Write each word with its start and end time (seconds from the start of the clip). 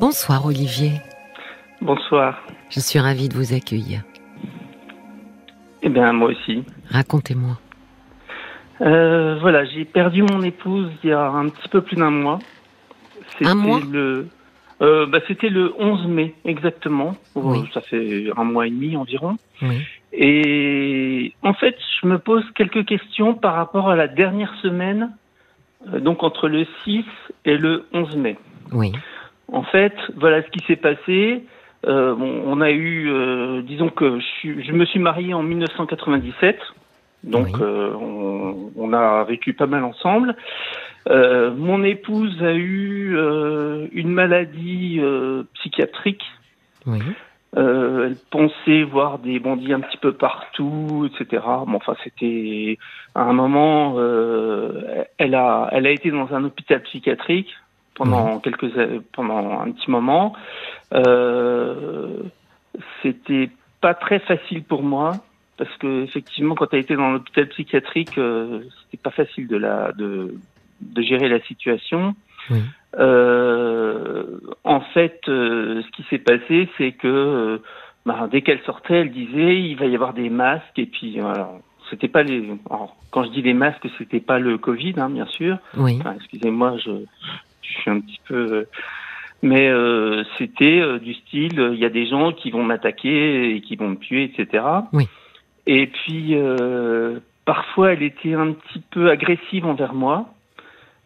Bonsoir 0.00 0.46
Olivier. 0.46 0.92
Bonsoir. 1.82 2.42
Je 2.70 2.80
suis 2.80 2.98
ravie 2.98 3.28
de 3.28 3.34
vous 3.34 3.52
accueillir. 3.52 4.00
Eh 5.82 5.90
bien, 5.90 6.10
moi 6.14 6.30
aussi. 6.30 6.64
Racontez-moi. 6.88 7.58
Euh, 8.80 9.36
voilà, 9.42 9.66
j'ai 9.66 9.84
perdu 9.84 10.22
mon 10.22 10.40
épouse 10.40 10.90
il 11.04 11.10
y 11.10 11.12
a 11.12 11.28
un 11.28 11.50
petit 11.50 11.68
peu 11.68 11.82
plus 11.82 11.96
d'un 11.96 12.10
mois. 12.10 12.38
Un 13.44 13.54
mois 13.54 13.80
le, 13.92 14.28
euh, 14.80 15.04
bah, 15.04 15.18
C'était 15.28 15.50
le 15.50 15.74
11 15.78 16.06
mai, 16.06 16.34
exactement. 16.46 17.14
Oui. 17.34 17.58
Euh, 17.58 17.62
Ça 17.74 17.82
fait 17.82 18.30
un 18.34 18.44
mois 18.44 18.66
et 18.66 18.70
demi 18.70 18.96
environ. 18.96 19.36
Oui. 19.60 19.82
Et 20.14 21.34
en 21.42 21.52
fait, 21.52 21.76
je 22.00 22.06
me 22.06 22.18
pose 22.18 22.44
quelques 22.54 22.86
questions 22.86 23.34
par 23.34 23.54
rapport 23.54 23.90
à 23.90 23.96
la 23.96 24.08
dernière 24.08 24.54
semaine, 24.62 25.10
donc 25.86 26.22
entre 26.22 26.48
le 26.48 26.66
6 26.84 27.04
et 27.44 27.58
le 27.58 27.84
11 27.92 28.16
mai. 28.16 28.38
Oui. 28.72 28.92
En 29.52 29.62
fait, 29.62 29.94
voilà 30.16 30.42
ce 30.42 30.48
qui 30.50 30.64
s'est 30.66 30.76
passé. 30.76 31.44
Euh, 31.86 32.14
bon, 32.14 32.42
on 32.46 32.60
a 32.60 32.70
eu, 32.70 33.10
euh, 33.10 33.62
disons 33.62 33.88
que 33.88 34.20
je, 34.20 34.24
suis- 34.38 34.64
je 34.64 34.72
me 34.72 34.84
suis 34.84 34.98
marié 35.00 35.32
en 35.32 35.42
1997, 35.42 36.58
donc 37.24 37.46
Oui. 37.46 37.52
euh, 37.60 37.92
on, 37.94 38.70
on 38.76 38.92
a 38.92 39.24
vécu 39.24 39.54
pas 39.54 39.66
mal 39.66 39.84
ensemble. 39.84 40.36
Euh, 41.08 41.52
mon 41.54 41.82
épouse 41.82 42.42
a 42.42 42.52
eu 42.52 43.16
euh, 43.16 43.86
une 43.92 44.10
maladie 44.10 44.98
euh, 45.00 45.44
psychiatrique. 45.54 46.22
Oui. 46.86 46.98
Euh, 47.56 48.06
elle 48.06 48.16
pensait 48.30 48.84
voir 48.84 49.18
des 49.18 49.40
bandits 49.40 49.72
un 49.72 49.80
petit 49.80 49.96
peu 49.96 50.12
partout, 50.12 51.08
etc. 51.10 51.42
Bon, 51.66 51.74
enfin, 51.74 51.96
c'était 52.04 52.78
à 53.14 53.22
un 53.24 53.32
moment, 53.32 53.94
euh, 53.98 55.02
elle 55.18 55.34
a, 55.34 55.68
elle 55.72 55.86
a 55.86 55.90
été 55.90 56.10
dans 56.10 56.32
un 56.32 56.44
hôpital 56.44 56.80
psychiatrique 56.82 57.52
pendant 57.94 58.38
quelques, 58.40 58.70
pendant 59.12 59.60
un 59.60 59.70
petit 59.72 59.90
moment. 59.90 60.34
Euh, 60.94 62.22
c'était 63.02 63.50
pas 63.80 63.94
très 63.94 64.18
facile 64.20 64.64
pour 64.64 64.82
moi 64.82 65.12
parce 65.56 65.76
que 65.76 66.04
effectivement, 66.04 66.54
quand 66.54 66.72
elle 66.72 66.80
était 66.80 66.96
dans 66.96 67.12
l'hôpital 67.12 67.46
psychiatrique, 67.48 68.16
euh, 68.16 68.60
c'était 68.82 69.02
pas 69.02 69.10
facile 69.10 69.46
de 69.46 69.56
la, 69.56 69.92
de, 69.92 70.34
de 70.80 71.02
gérer 71.02 71.28
la 71.28 71.40
situation. 71.42 72.14
Euh, 72.98 74.38
en 74.64 74.80
fait, 74.80 75.20
euh, 75.28 75.82
ce 75.82 75.90
qui 75.90 76.02
s'est 76.08 76.18
passé, 76.18 76.68
c'est 76.78 76.92
que 76.92 77.06
euh, 77.06 77.58
bah, 78.06 78.28
dès 78.30 78.42
qu'elle 78.42 78.60
sortait, 78.62 79.00
elle 79.00 79.12
disait 79.12 79.60
il 79.60 79.76
va 79.76 79.86
y 79.86 79.94
avoir 79.94 80.14
des 80.14 80.30
masques 80.30 80.78
et 80.78 80.86
puis 80.86 81.18
voilà. 81.20 81.50
C'était 81.90 82.08
pas 82.08 82.22
les. 82.22 82.48
alors, 82.70 82.96
quand 83.10 83.24
je 83.24 83.30
dis 83.30 83.42
les 83.42 83.54
masques, 83.54 83.86
c'était 83.98 84.20
pas 84.20 84.38
le 84.38 84.58
Covid, 84.58 84.94
hein, 84.96 85.10
bien 85.10 85.26
sûr. 85.26 85.58
Oui. 85.76 85.98
Enfin, 86.00 86.14
excusez-moi, 86.16 86.76
je, 86.84 86.90
je 87.70 87.80
suis 87.80 87.90
un 87.90 88.00
petit 88.00 88.20
peu. 88.26 88.34
euh, 88.52 88.68
Mais 89.42 89.68
euh, 89.68 90.22
c'était 90.36 90.80
euh, 90.80 90.98
du 90.98 91.14
style, 91.14 91.58
euh, 91.58 91.74
il 91.74 91.80
y 91.80 91.84
a 91.84 91.90
des 91.90 92.06
gens 92.06 92.32
qui 92.32 92.50
vont 92.50 92.62
m'attaquer 92.62 93.54
et 93.54 93.60
qui 93.60 93.76
vont 93.76 93.90
me 93.90 93.96
tuer, 93.96 94.24
etc. 94.24 94.64
Oui. 94.92 95.08
Et 95.66 95.86
puis 95.86 96.34
euh, 96.34 97.20
parfois, 97.44 97.92
elle 97.92 98.02
était 98.02 98.34
un 98.34 98.52
petit 98.52 98.82
peu 98.90 99.10
agressive 99.10 99.64
envers 99.66 99.94
moi. 99.94 100.26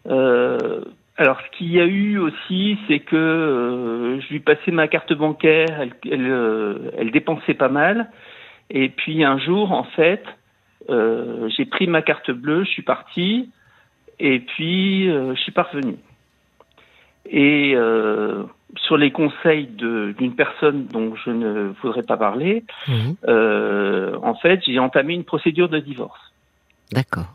Euh, 0.07 0.83
alors, 1.17 1.41
ce 1.41 1.57
qu'il 1.57 1.71
y 1.71 1.81
a 1.81 1.87
eu 1.87 2.19
aussi, 2.19 2.77
c'est 2.89 2.99
que 2.99 3.15
euh, 3.15 4.21
je 4.21 4.29
lui 4.31 4.41
passais 4.41 4.73
ma 4.73 4.89
carte 4.89 5.13
bancaire, 5.13 5.81
elle, 5.81 5.95
elle, 6.11 6.93
elle 6.99 7.11
dépensait 7.13 7.55
pas 7.55 7.69
mal. 7.69 8.11
Et 8.71 8.89
puis 8.89 9.23
un 9.25 9.39
jour, 9.39 9.71
en 9.73 9.85
fait, 9.85 10.25
euh, 10.91 11.49
j'ai 11.57 11.67
pris 11.67 11.87
ma 11.87 12.03
carte 12.03 12.31
bleue, 12.31 12.65
je 12.65 12.71
suis 12.71 12.83
parti, 12.83 13.51
et 14.19 14.41
puis 14.41 15.09
euh, 15.09 15.35
je 15.35 15.41
suis 15.41 15.53
pas 15.53 15.63
revenu. 15.63 15.97
Et 17.27 17.73
euh, 17.75 18.43
sur 18.77 18.97
les 18.97 19.11
conseils 19.11 19.67
d'une 19.67 20.35
personne 20.35 20.87
dont 20.87 21.15
je 21.17 21.31
ne 21.31 21.73
voudrais 21.83 22.03
pas 22.03 22.17
parler, 22.17 22.65
Oui. 22.89 23.17
euh, 23.29 24.17
en 24.23 24.35
fait, 24.35 24.61
j'ai 24.67 24.79
entamé 24.79 25.15
une 25.15 25.25
procédure 25.25 25.69
de 25.69 25.79
divorce. 25.79 26.21
D'accord. 26.93 27.33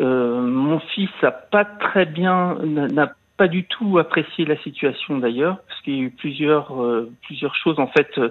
Euh, 0.00 0.40
mon 0.42 0.78
fils 0.80 1.10
a 1.22 1.30
pas 1.30 1.64
très 1.64 2.04
bien, 2.04 2.58
n'a 2.62 2.88
n'a 2.88 3.14
pas 3.38 3.48
du 3.48 3.64
tout 3.64 3.98
apprécié 3.98 4.44
la 4.44 4.56
situation 4.58 5.16
d'ailleurs, 5.18 5.58
parce 5.68 5.80
qu'il 5.82 5.94
y 5.94 6.00
a 6.00 6.02
eu 6.02 6.10
plusieurs 6.10 6.82
euh, 6.82 7.10
plusieurs 7.22 7.54
choses 7.54 7.78
en 7.78 7.86
fait 7.86 8.10
euh, 8.18 8.30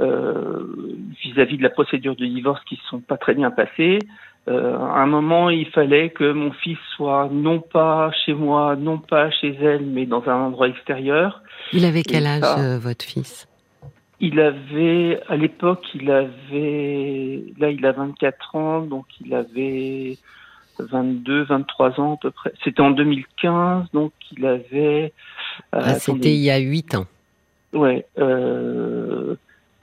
euh, 0.00 0.98
vis-à-vis 1.22 1.56
de 1.56 1.62
la 1.62 1.70
procédure 1.70 2.16
de 2.16 2.26
divorce 2.26 2.62
qui 2.64 2.76
se 2.76 2.86
sont 2.88 3.00
pas 3.00 3.16
très 3.16 3.34
bien 3.34 3.50
passées. 3.50 4.00
Euh, 4.46 4.76
à 4.78 5.00
un 5.00 5.06
moment, 5.06 5.48
il 5.48 5.66
fallait 5.70 6.10
que 6.10 6.30
mon 6.32 6.52
fils 6.52 6.78
soit 6.96 7.28
non 7.32 7.60
pas 7.60 8.10
chez 8.24 8.34
moi, 8.34 8.76
non 8.76 8.98
pas 8.98 9.30
chez 9.30 9.54
elle, 9.60 9.86
mais 9.86 10.04
dans 10.04 10.22
un 10.28 10.34
endroit 10.36 10.68
extérieur. 10.68 11.42
Il 11.72 11.84
avait 11.86 12.02
quel 12.02 12.26
âge, 12.26 12.42
ça- 12.42 12.58
euh, 12.60 12.78
votre 12.78 13.04
fils? 13.04 13.48
Il 14.20 14.38
avait, 14.40 15.20
à 15.28 15.36
l'époque, 15.36 15.84
il 15.94 16.10
avait, 16.10 17.42
là, 17.58 17.70
il 17.70 17.84
a 17.86 17.92
24 17.92 18.54
ans, 18.54 18.80
donc 18.82 19.06
il 19.24 19.34
avait 19.34 20.16
22, 20.78 21.44
23 21.44 21.98
ans 22.00 22.14
à 22.14 22.16
peu 22.20 22.30
près. 22.30 22.52
C'était 22.62 22.80
en 22.80 22.90
2015, 22.90 23.86
donc 23.92 24.12
il 24.36 24.44
avait. 24.46 25.12
euh, 25.74 25.80
Ah, 25.82 25.94
C'était 25.94 26.32
il 26.34 26.40
y 26.40 26.50
a 26.50 26.58
huit 26.58 26.94
ans. 26.94 27.06
Ouais. 27.72 28.06
Euh, 28.18 29.34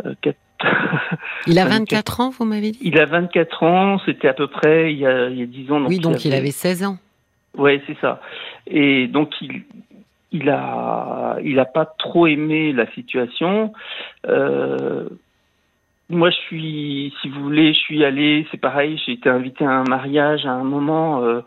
euh, 0.06 0.14
quatre- 0.22 0.38
Il 1.48 1.58
a 1.60 1.64
24. 1.66 1.80
24 1.80 2.20
ans, 2.22 2.30
vous 2.30 2.46
m'avez 2.46 2.72
dit? 2.72 2.80
Il 2.82 3.00
a 3.00 3.06
24 3.06 3.64
ans, 3.64 4.00
c'était 4.06 4.28
à 4.28 4.34
peu 4.34 4.48
près 4.48 4.94
il 4.94 5.00
y 5.00 5.06
a, 5.06 5.30
il 5.30 5.40
y 5.40 5.44
a 5.44 5.46
10 5.46 5.72
ans. 5.72 5.80
Donc 5.80 5.90
Oui, 5.90 6.00
donc 6.00 6.24
il 6.26 6.34
avait 6.34 6.52
16 6.52 6.84
ans. 6.84 6.98
Ouais, 7.58 7.82
c'est 7.88 7.98
ça. 8.00 8.22
Et 8.68 9.08
donc 9.08 9.30
il 9.42 9.64
il 10.32 10.50
a 10.50 11.38
il 11.44 11.60
a 11.60 11.66
pas 11.66 11.86
trop 11.86 12.28
aimé 12.28 12.72
la 12.74 12.90
situation. 12.92 13.74
Euh, 14.28 15.10
moi, 16.10 16.30
je 16.30 16.36
suis, 16.36 17.14
si 17.22 17.30
vous 17.30 17.42
voulez, 17.42 17.74
je 17.74 17.80
suis 17.80 18.04
allé. 18.04 18.46
C'est 18.52 18.60
pareil. 18.60 19.02
J'ai 19.06 19.14
été 19.14 19.30
invité 19.30 19.66
à 19.66 19.72
un 19.72 19.84
mariage 19.86 20.46
à 20.46 20.52
un 20.52 20.64
moment. 20.64 21.24
Euh, 21.24 21.42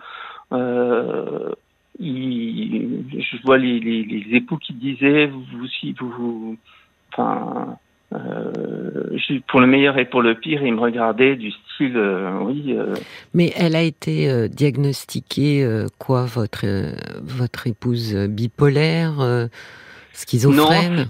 euh, 0.52 1.50
il- 1.98 3.04
je 3.12 3.36
vois 3.44 3.58
les, 3.58 3.78
les, 3.80 4.02
les 4.04 4.36
époux 4.36 4.56
qui 4.56 4.72
disaient 4.74 5.26
vous 5.26 5.44
vous 5.52 5.66
si 5.68 5.92
vous, 5.92 6.10
vous 6.10 6.56
enfin 7.12 7.76
euh, 8.14 9.18
pour 9.48 9.60
le 9.60 9.66
meilleur 9.66 9.98
et 9.98 10.04
pour 10.04 10.22
le 10.22 10.34
pire, 10.34 10.62
ils 10.62 10.74
me 10.74 10.80
regardaient 10.80 11.36
du 11.36 11.50
style 11.50 11.96
euh, 11.96 12.38
oui. 12.42 12.74
euh, 12.76 12.94
Mais 13.32 13.52
elle 13.56 13.76
a 13.76 13.82
été 13.82 14.48
diagnostiquée 14.48 15.66
quoi, 15.98 16.24
votre 16.24 16.66
votre 17.22 17.66
épouse 17.66 18.14
bipolaire, 18.28 19.48
schizophrène? 20.12 21.06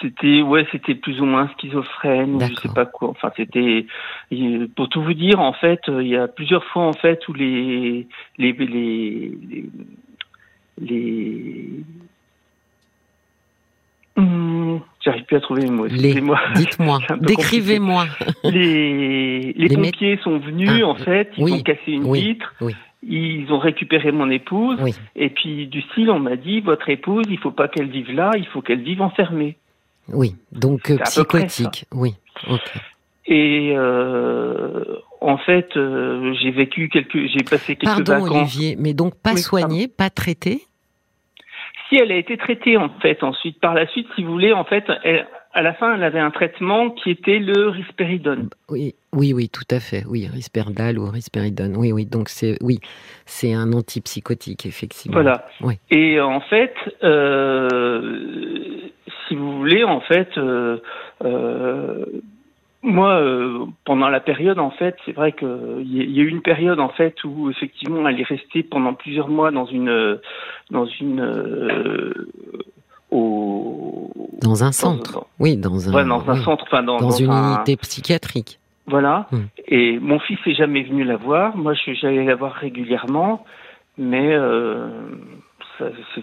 C'était 0.00 0.42
ouais, 0.42 0.66
c'était 0.72 0.96
plus 0.96 1.20
ou 1.20 1.24
moins 1.26 1.48
schizophrène, 1.56 2.34
ou 2.34 2.40
je 2.40 2.54
sais 2.62 2.68
pas 2.74 2.86
quoi. 2.86 3.10
Enfin, 3.10 3.30
c'était 3.36 3.86
il- 4.32 4.68
pour 4.74 4.88
tout 4.88 5.00
vous 5.00 5.14
dire 5.14 5.38
en 5.38 5.52
fait, 5.52 5.80
il 5.86 6.08
y 6.08 6.16
a 6.16 6.26
plusieurs 6.26 6.64
fois 6.64 6.82
en 6.82 6.92
fait 6.92 7.20
où 7.28 7.32
les 7.34 8.08
les 8.36 8.52
les 8.52 8.66
les, 8.66 9.64
les... 10.80 11.68
Hum, 14.16 14.80
J'arrive 15.04 15.24
plus 15.24 15.36
à 15.36 15.40
trouver 15.40 15.62
mes 15.62 15.70
mots. 15.70 15.86
Les- 15.86 15.94
Excusez-moi. 15.94 16.38
Dites-moi, 16.54 16.98
décrivez-moi. 17.20 18.04
les 18.44 19.52
les, 19.52 19.68
Les 19.68 19.74
pompiers 19.76 20.18
sont 20.22 20.38
venus 20.38 20.68
Ah, 20.82 20.86
en 20.86 20.94
fait, 20.96 21.30
ils 21.38 21.44
oui, 21.44 21.52
ont 21.52 21.60
cassé 21.62 21.80
une 21.92 22.04
oui, 22.04 22.20
vitre, 22.20 22.54
oui. 22.60 22.74
ils 23.02 23.50
ont 23.52 23.58
récupéré 23.58 24.12
mon 24.12 24.30
épouse 24.30 24.78
et 25.16 25.30
puis 25.30 25.66
du 25.66 25.80
style 25.82 26.10
on 26.10 26.20
m'a 26.20 26.36
dit 26.36 26.60
votre 26.60 26.88
épouse, 26.90 27.24
il 27.30 27.38
faut 27.38 27.50
pas 27.50 27.68
qu'elle 27.68 27.88
vive 27.88 28.12
là, 28.12 28.30
il 28.36 28.46
faut 28.46 28.60
qu'elle 28.60 28.82
vive 28.82 29.00
enfermée. 29.02 29.56
oui. 30.08 30.34
Donc 30.52 30.90
euh, 30.90 30.98
psychotique. 30.98 31.86
Oui. 31.92 32.14
Et 33.26 33.72
euh, 33.76 34.84
en 35.20 35.38
fait, 35.38 35.68
euh, 35.76 36.34
j'ai 36.42 36.50
vécu 36.50 36.88
quelques, 36.88 37.26
j'ai 37.28 37.44
passé 37.48 37.76
quelques 37.76 37.84
Pardon 38.06 38.24
vacances. 38.24 38.30
Olivier, 38.56 38.76
mais 38.78 38.94
donc 38.94 39.14
pas 39.22 39.32
Oui, 39.34 39.40
soigné, 39.40 39.88
pas 39.88 40.10
traité 40.10 40.62
Si 41.92 41.98
elle 41.98 42.10
a 42.10 42.16
été 42.16 42.38
traitée 42.38 42.78
en 42.78 42.88
fait, 43.02 43.22
ensuite 43.22 43.60
par 43.60 43.74
la 43.74 43.86
suite, 43.86 44.06
si 44.16 44.24
vous 44.24 44.32
voulez, 44.32 44.52
en 44.52 44.64
fait, 44.64 44.84
elle- 45.04 45.26
à 45.52 45.60
la 45.60 45.74
fin, 45.74 45.94
elle 45.94 46.02
avait 46.04 46.18
un 46.20 46.30
traitement 46.30 46.88
qui 46.88 47.10
était 47.10 47.38
le 47.38 47.68
risperidone. 47.68 48.48
Oui, 48.70 48.94
oui, 49.12 49.34
oui, 49.34 49.50
tout 49.50 49.68
à 49.70 49.80
fait. 49.80 50.02
Oui, 50.08 50.26
risperdal 50.26 50.98
ou 50.98 51.04
risperidone. 51.10 51.76
Oui, 51.76 51.92
oui. 51.92 52.06
Donc 52.06 52.30
c'est 52.30 52.56
oui, 52.62 52.78
c'est 53.26 53.52
un 53.52 53.74
antipsychotique 53.74 54.64
effectivement. 54.64 55.12
Voilà. 55.20 55.46
Oui. 55.60 55.74
Et 55.90 56.18
en 56.22 56.40
fait, 56.40 56.72
euh, 57.02 58.88
si 59.28 59.34
vous 59.34 59.58
voulez, 59.58 59.84
en 59.84 60.00
fait, 60.00 60.30
euh, 60.38 60.78
euh, 61.22 62.06
moi, 62.82 63.14
euh, 63.14 63.64
pendant 63.84 64.08
la 64.08 64.20
période, 64.20 64.58
en 64.58 64.70
fait, 64.70 64.96
c'est 65.04 65.12
vrai 65.12 65.32
que 65.32 65.80
il 65.80 65.92
y, 66.12 66.20
a- 66.20 66.22
eu 66.24 66.28
une 66.28 66.42
période, 66.42 66.80
en 66.80 66.88
fait, 66.88 67.14
où 67.24 67.48
effectivement, 67.50 68.08
elle 68.08 68.20
est 68.20 68.24
restée 68.24 68.62
pendant 68.62 68.94
plusieurs 68.94 69.28
mois 69.28 69.50
dans 69.52 69.66
une, 69.66 70.18
dans 70.70 70.86
une, 70.86 71.20
euh, 71.20 72.12
au, 73.10 74.10
Dans 74.40 74.64
un 74.64 74.72
centre. 74.72 75.12
dans- 75.12 75.26
Oui, 75.38 75.56
dans 75.56 75.88
un. 75.88 75.94
ouais, 75.94 76.04
dans 76.04 76.28
un 76.28 76.34
oui. 76.38 76.44
centre, 76.44 76.64
enfin 76.66 76.82
dans, 76.82 76.98
Dans 76.98 77.06
dans 77.08 77.10
une 77.16 77.30
un- 77.30 77.54
unité 77.56 77.76
psychiatrique. 77.76 78.58
Voilà. 78.86 79.26
Hmm. 79.30 79.42
Et 79.68 79.98
mon 80.00 80.18
fils 80.18 80.38
est 80.46 80.54
jamais 80.54 80.82
venu 80.82 81.04
la 81.04 81.16
voir. 81.16 81.56
Moi, 81.56 81.74
je- 81.74 81.92
j'allais 81.94 82.24
la 82.24 82.34
voir 82.34 82.52
régulièrement, 82.54 83.44
mais 83.96 84.32
euh, 84.34 84.88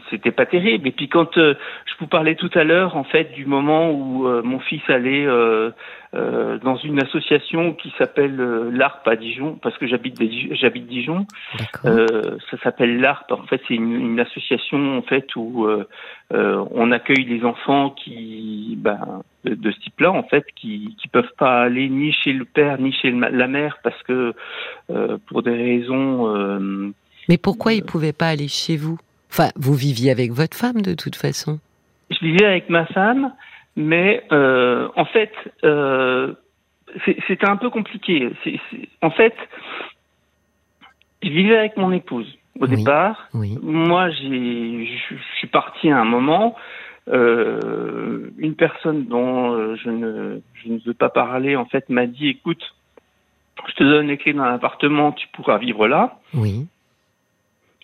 c'était 0.09 0.31
pas 0.31 0.45
terrible. 0.45 0.87
Et 0.87 0.91
puis 0.91 1.09
quand 1.09 1.37
euh, 1.37 1.55
je 1.85 1.93
vous 1.99 2.07
parlais 2.07 2.35
tout 2.35 2.49
à 2.53 2.63
l'heure, 2.63 2.95
en 2.95 3.03
fait, 3.03 3.31
du 3.33 3.45
moment 3.45 3.91
où 3.91 4.27
euh, 4.27 4.41
mon 4.43 4.59
fils 4.59 4.81
allait 4.89 5.25
euh, 5.25 5.71
dans 6.13 6.75
une 6.77 7.01
association 7.01 7.73
qui 7.73 7.93
s'appelle 7.97 8.35
l'ARP 8.71 9.07
à 9.07 9.15
Dijon, 9.15 9.59
parce 9.61 9.77
que 9.77 9.87
j'habite 9.87 10.19
j'habite 10.51 10.87
Dijon. 10.87 11.25
ça 11.83 12.57
s'appelle 12.63 12.99
l'ARP. 12.99 13.31
En 13.31 13.43
fait, 13.43 13.61
c'est 13.67 13.75
une, 13.75 13.93
une, 13.93 14.19
association 14.19 14.97
en 14.97 15.01
fait 15.03 15.35
où 15.35 15.67
on 16.31 16.91
accueille 16.91 17.25
les 17.25 17.43
enfants 17.45 17.91
qui, 17.91 18.75
ben, 18.77 19.21
de, 19.43 19.53
de 19.53 19.71
ce 19.71 19.79
type-là, 19.81 20.11
en 20.11 20.23
fait, 20.23 20.45
qui 20.55 20.95
qui 20.99 21.07
peuvent 21.07 21.33
pas 21.37 21.61
aller 21.61 21.89
ni 21.89 22.11
chez 22.11 22.33
le 22.33 22.45
père 22.45 22.79
ni 22.79 22.91
chez 22.91 23.11
la 23.11 23.47
mère 23.47 23.77
parce 23.83 24.01
que 24.03 24.33
pour 25.27 25.43
des 25.43 25.55
raisons 25.55 26.93
mais 27.29 27.37
pourquoi 27.37 27.73
il 27.73 27.81
ne 27.81 27.85
pouvait 27.85 28.11
pas 28.11 28.29
aller 28.29 28.47
chez 28.47 28.75
vous? 28.75 28.97
Enfin, 29.31 29.49
vous 29.55 29.73
viviez 29.73 30.11
avec 30.11 30.31
votre 30.31 30.57
femme 30.57 30.81
de 30.81 30.93
toute 30.93 31.15
façon. 31.15 31.59
Je 32.09 32.19
vivais 32.19 32.45
avec 32.45 32.69
ma 32.69 32.85
femme, 32.87 33.33
mais 33.75 34.23
euh, 34.31 34.87
en 34.95 35.05
fait, 35.05 35.31
euh, 35.63 36.33
c'était 37.27 37.47
un 37.47 37.57
peu 37.57 37.69
compliqué. 37.69 38.29
en 39.01 39.11
fait, 39.11 39.35
je 41.21 41.29
vivais 41.29 41.57
avec 41.57 41.77
mon 41.77 41.91
épouse 41.91 42.27
au 42.59 42.67
départ. 42.67 43.29
Moi, 43.33 44.09
je 44.09 44.97
suis 45.37 45.47
parti 45.47 45.91
à 45.91 45.99
un 45.99 46.05
moment. 46.05 46.55
Euh, 47.07 48.29
une 48.37 48.55
personne 48.55 49.05
dont 49.05 49.75
je 49.75 49.89
ne, 49.89 50.41
je 50.55 50.69
ne 50.69 50.79
veux 50.85 50.93
pas 50.93 51.09
parler, 51.09 51.55
en 51.55 51.65
fait, 51.65 51.89
m'a 51.89 52.07
dit, 52.07 52.29
écoute, 52.29 52.75
je 53.67 53.73
te 53.73 53.83
donne 53.83 54.07
les 54.07 54.17
clés 54.17 54.33
d'un 54.33 54.43
appartement, 54.43 55.11
tu 55.11 55.27
pourras 55.29 55.57
vivre 55.57 55.87
là. 55.87 56.19
Oui. 56.33 56.67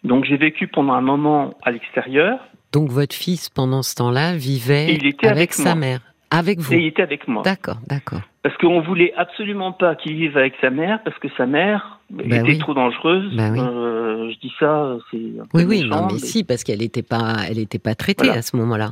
Donc 0.04 0.26
j'ai 0.26 0.38
vécu 0.38 0.68
pendant 0.68 0.94
un 0.94 1.02
moment 1.02 1.56
à 1.64 1.72
l'extérieur. 1.72 2.40
Donc 2.72 2.90
votre 2.90 3.16
fils, 3.16 3.50
pendant 3.50 3.82
ce 3.82 3.96
temps-là, 3.96 4.36
vivait 4.36 4.98
avec, 5.24 5.54
sa 5.54 5.76
mère, 5.76 6.00
avec 6.30 6.60
vous. 6.60 6.74
Et 6.74 6.78
il 6.78 6.86
était 6.88 7.02
avec 7.02 7.28
moi. 7.28 7.42
D'accord, 7.44 7.78
d'accord. 7.88 8.22
Parce 8.44 8.58
qu'on 8.58 8.82
voulait 8.82 9.14
absolument 9.16 9.72
pas 9.72 9.96
qu'il 9.96 10.16
vive 10.16 10.38
avec 10.38 10.54
sa 10.62 10.70
mère, 10.70 11.02
parce 11.04 11.18
que 11.20 11.28
sa 11.38 11.46
mère 11.46 12.00
ben 12.10 12.46
était 12.46 12.60
trop 12.60 12.74
dangereuse. 12.74 13.36
Ben 13.36 13.58
euh, 13.58 14.32
je 14.32 14.40
dis 14.40 14.54
ça, 14.60 14.98
c'est. 15.10 15.18
Oui, 15.54 15.64
oui, 15.68 15.84
non, 15.88 16.08
mais, 16.12 16.20
si, 16.20 16.44
parce 16.44 16.64
qu'elle 16.64 16.80
n'était 16.80 17.02
pas, 17.02 17.38
elle 17.50 17.60
était 17.60 17.80
pas 17.80 17.96
traitée 17.96 18.30
à 18.30 18.42
ce 18.42 18.56
moment-là. 18.58 18.92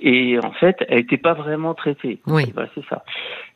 Et 0.00 0.38
en 0.42 0.52
fait, 0.52 0.76
elle 0.88 0.98
n'était 0.98 1.18
pas 1.18 1.34
vraiment 1.34 1.74
traitée. 1.74 2.20
Oui. 2.26 2.44
c'est 2.74 2.84
ça. 2.88 3.04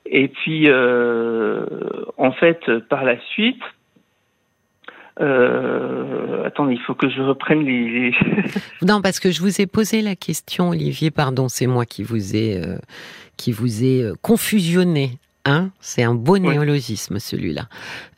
Et 0.06 0.28
puis, 0.28 0.64
euh, 0.68 1.66
en 2.16 2.32
fait, 2.32 2.60
par 2.88 3.04
la 3.04 3.18
suite, 3.32 3.62
euh, 5.20 6.46
attendez, 6.46 6.74
il 6.74 6.80
faut 6.80 6.94
que 6.94 7.08
je 7.08 7.20
reprenne 7.20 7.64
les. 7.64 8.12
non, 8.82 9.00
parce 9.02 9.18
que 9.20 9.30
je 9.30 9.40
vous 9.40 9.60
ai 9.60 9.66
posé 9.66 10.02
la 10.02 10.16
question, 10.16 10.70
Olivier. 10.70 11.10
Pardon, 11.10 11.48
c'est 11.48 11.66
moi 11.66 11.84
qui 11.84 12.02
vous 12.02 12.36
ai 12.36 12.60
euh, 12.62 12.78
qui 13.36 13.52
vous 13.52 13.84
ai 13.84 14.02
euh, 14.02 14.14
confusionné. 14.22 15.18
Hein 15.44 15.70
c'est 15.80 16.02
un 16.02 16.14
beau 16.14 16.36
néologisme 16.36 17.18
celui-là. 17.18 17.62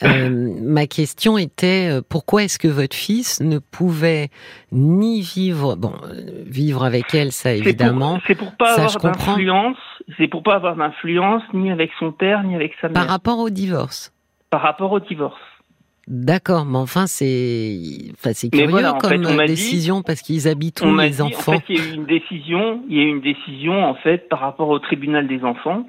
Euh, 0.03 0.53
ma 0.63 0.87
question 0.87 1.39
était 1.39 2.01
pourquoi 2.09 2.43
est-ce 2.43 2.59
que 2.59 2.67
votre 2.67 2.97
fils 2.97 3.41
ne 3.41 3.59
pouvait 3.59 4.31
ni 4.73 5.21
vivre, 5.21 5.77
bon, 5.77 5.93
vivre 6.47 6.83
avec 6.83 7.15
elle, 7.15 7.31
ça 7.31 7.53
évidemment. 7.53 8.19
C'est 8.27 8.35
pour, 8.35 8.57
pas 8.57 8.73
avoir 8.73 8.97
d'influence. 8.99 9.77
C'est 10.17 10.27
pour 10.27 10.43
pas 10.43 10.57
avoir 10.57 10.75
d'influence 10.75 11.43
ni 11.55 11.71
avec 11.71 11.93
son 12.01 12.11
père 12.11 12.43
ni 12.43 12.57
avec 12.57 12.73
sa 12.81 12.89
mère. 12.89 12.95
Par 12.95 13.07
rapport 13.07 13.39
au 13.39 13.51
divorce. 13.51 14.13
Par 14.51 14.63
rapport 14.63 14.91
au 14.91 14.99
divorce. 14.99 15.39
D'accord, 16.09 16.65
mais 16.65 16.79
enfin 16.79 17.07
c'est, 17.07 17.79
enfin 18.15 18.31
c'est 18.33 18.51
curieux 18.51 18.85
comme 19.01 19.47
décision 19.47 20.03
parce 20.03 20.23
qu'ils 20.23 20.49
habitent 20.49 20.81
où 20.81 20.97
les 20.97 21.23
enfants. 21.23 21.53
En 21.53 21.61
fait, 21.61 21.65
il 21.69 21.79
y 21.79 21.81
a 21.81 21.93
eu 21.93 21.95
une 21.95 22.07
décision, 22.07 22.83
il 22.89 22.97
y 22.97 23.01
a 23.01 23.05
eu 23.05 23.09
une 23.09 23.21
décision 23.21 23.85
en 23.85 23.95
fait 23.95 24.29
par 24.29 24.41
rapport 24.41 24.69
au 24.69 24.79
tribunal 24.79 25.29
des 25.29 25.45
enfants. 25.45 25.87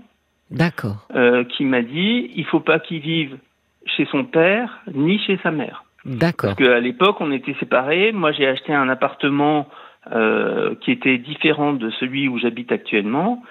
D'accord. 0.52 1.08
Euh, 1.16 1.46
qui 1.46 1.64
m'a 1.64 1.82
dit, 1.82 2.30
il 2.36 2.46
faut 2.46 2.60
pas 2.60 2.80
qu'il 2.80 3.00
vive 3.00 3.38
chez 3.86 4.06
son 4.12 4.26
père 4.26 4.82
ni 4.94 5.18
chez 5.20 5.40
sa 5.42 5.52
mère. 5.52 5.86
D'accord. 6.06 6.56
Parce 6.56 6.68
qu'à 6.68 6.80
l'époque, 6.80 7.18
on 7.20 7.32
était 7.32 7.56
séparés. 7.60 8.12
Moi, 8.12 8.32
j'ai 8.32 8.48
acheté 8.48 8.74
un 8.74 8.90
appartement 8.90 9.68
euh, 10.12 10.76
qui 10.82 10.92
était 10.92 11.18
différent 11.18 11.74
de 11.74 11.90
celui 12.00 12.28
où 12.28 12.38
j'habite 12.40 12.72
actuellement. 12.72 13.42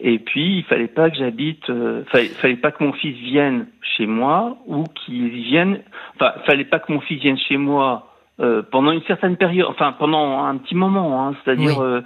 Et 0.00 0.18
puis, 0.20 0.58
il 0.58 0.64
fallait 0.64 0.86
pas 0.86 1.10
que 1.10 1.16
j'habite, 1.16 1.68
euh, 1.70 2.04
fallait, 2.06 2.28
fallait 2.28 2.56
pas 2.56 2.70
que 2.70 2.84
mon 2.84 2.92
fils 2.92 3.16
vienne 3.16 3.66
chez 3.96 4.06
moi 4.06 4.56
ou 4.66 4.84
qu'il 4.84 5.28
vienne, 5.30 5.80
enfin, 6.14 6.34
fallait 6.46 6.64
pas 6.64 6.78
que 6.78 6.92
mon 6.92 7.00
fils 7.00 7.20
vienne 7.20 7.38
chez 7.38 7.56
moi 7.56 8.14
euh, 8.40 8.62
pendant 8.62 8.92
une 8.92 9.02
certaine 9.02 9.36
période, 9.36 9.66
enfin, 9.68 9.92
pendant 9.92 10.44
un 10.44 10.56
petit 10.58 10.76
moment, 10.76 11.26
hein, 11.26 11.34
c'est-à-dire, 11.44 11.80
euh, 11.82 12.02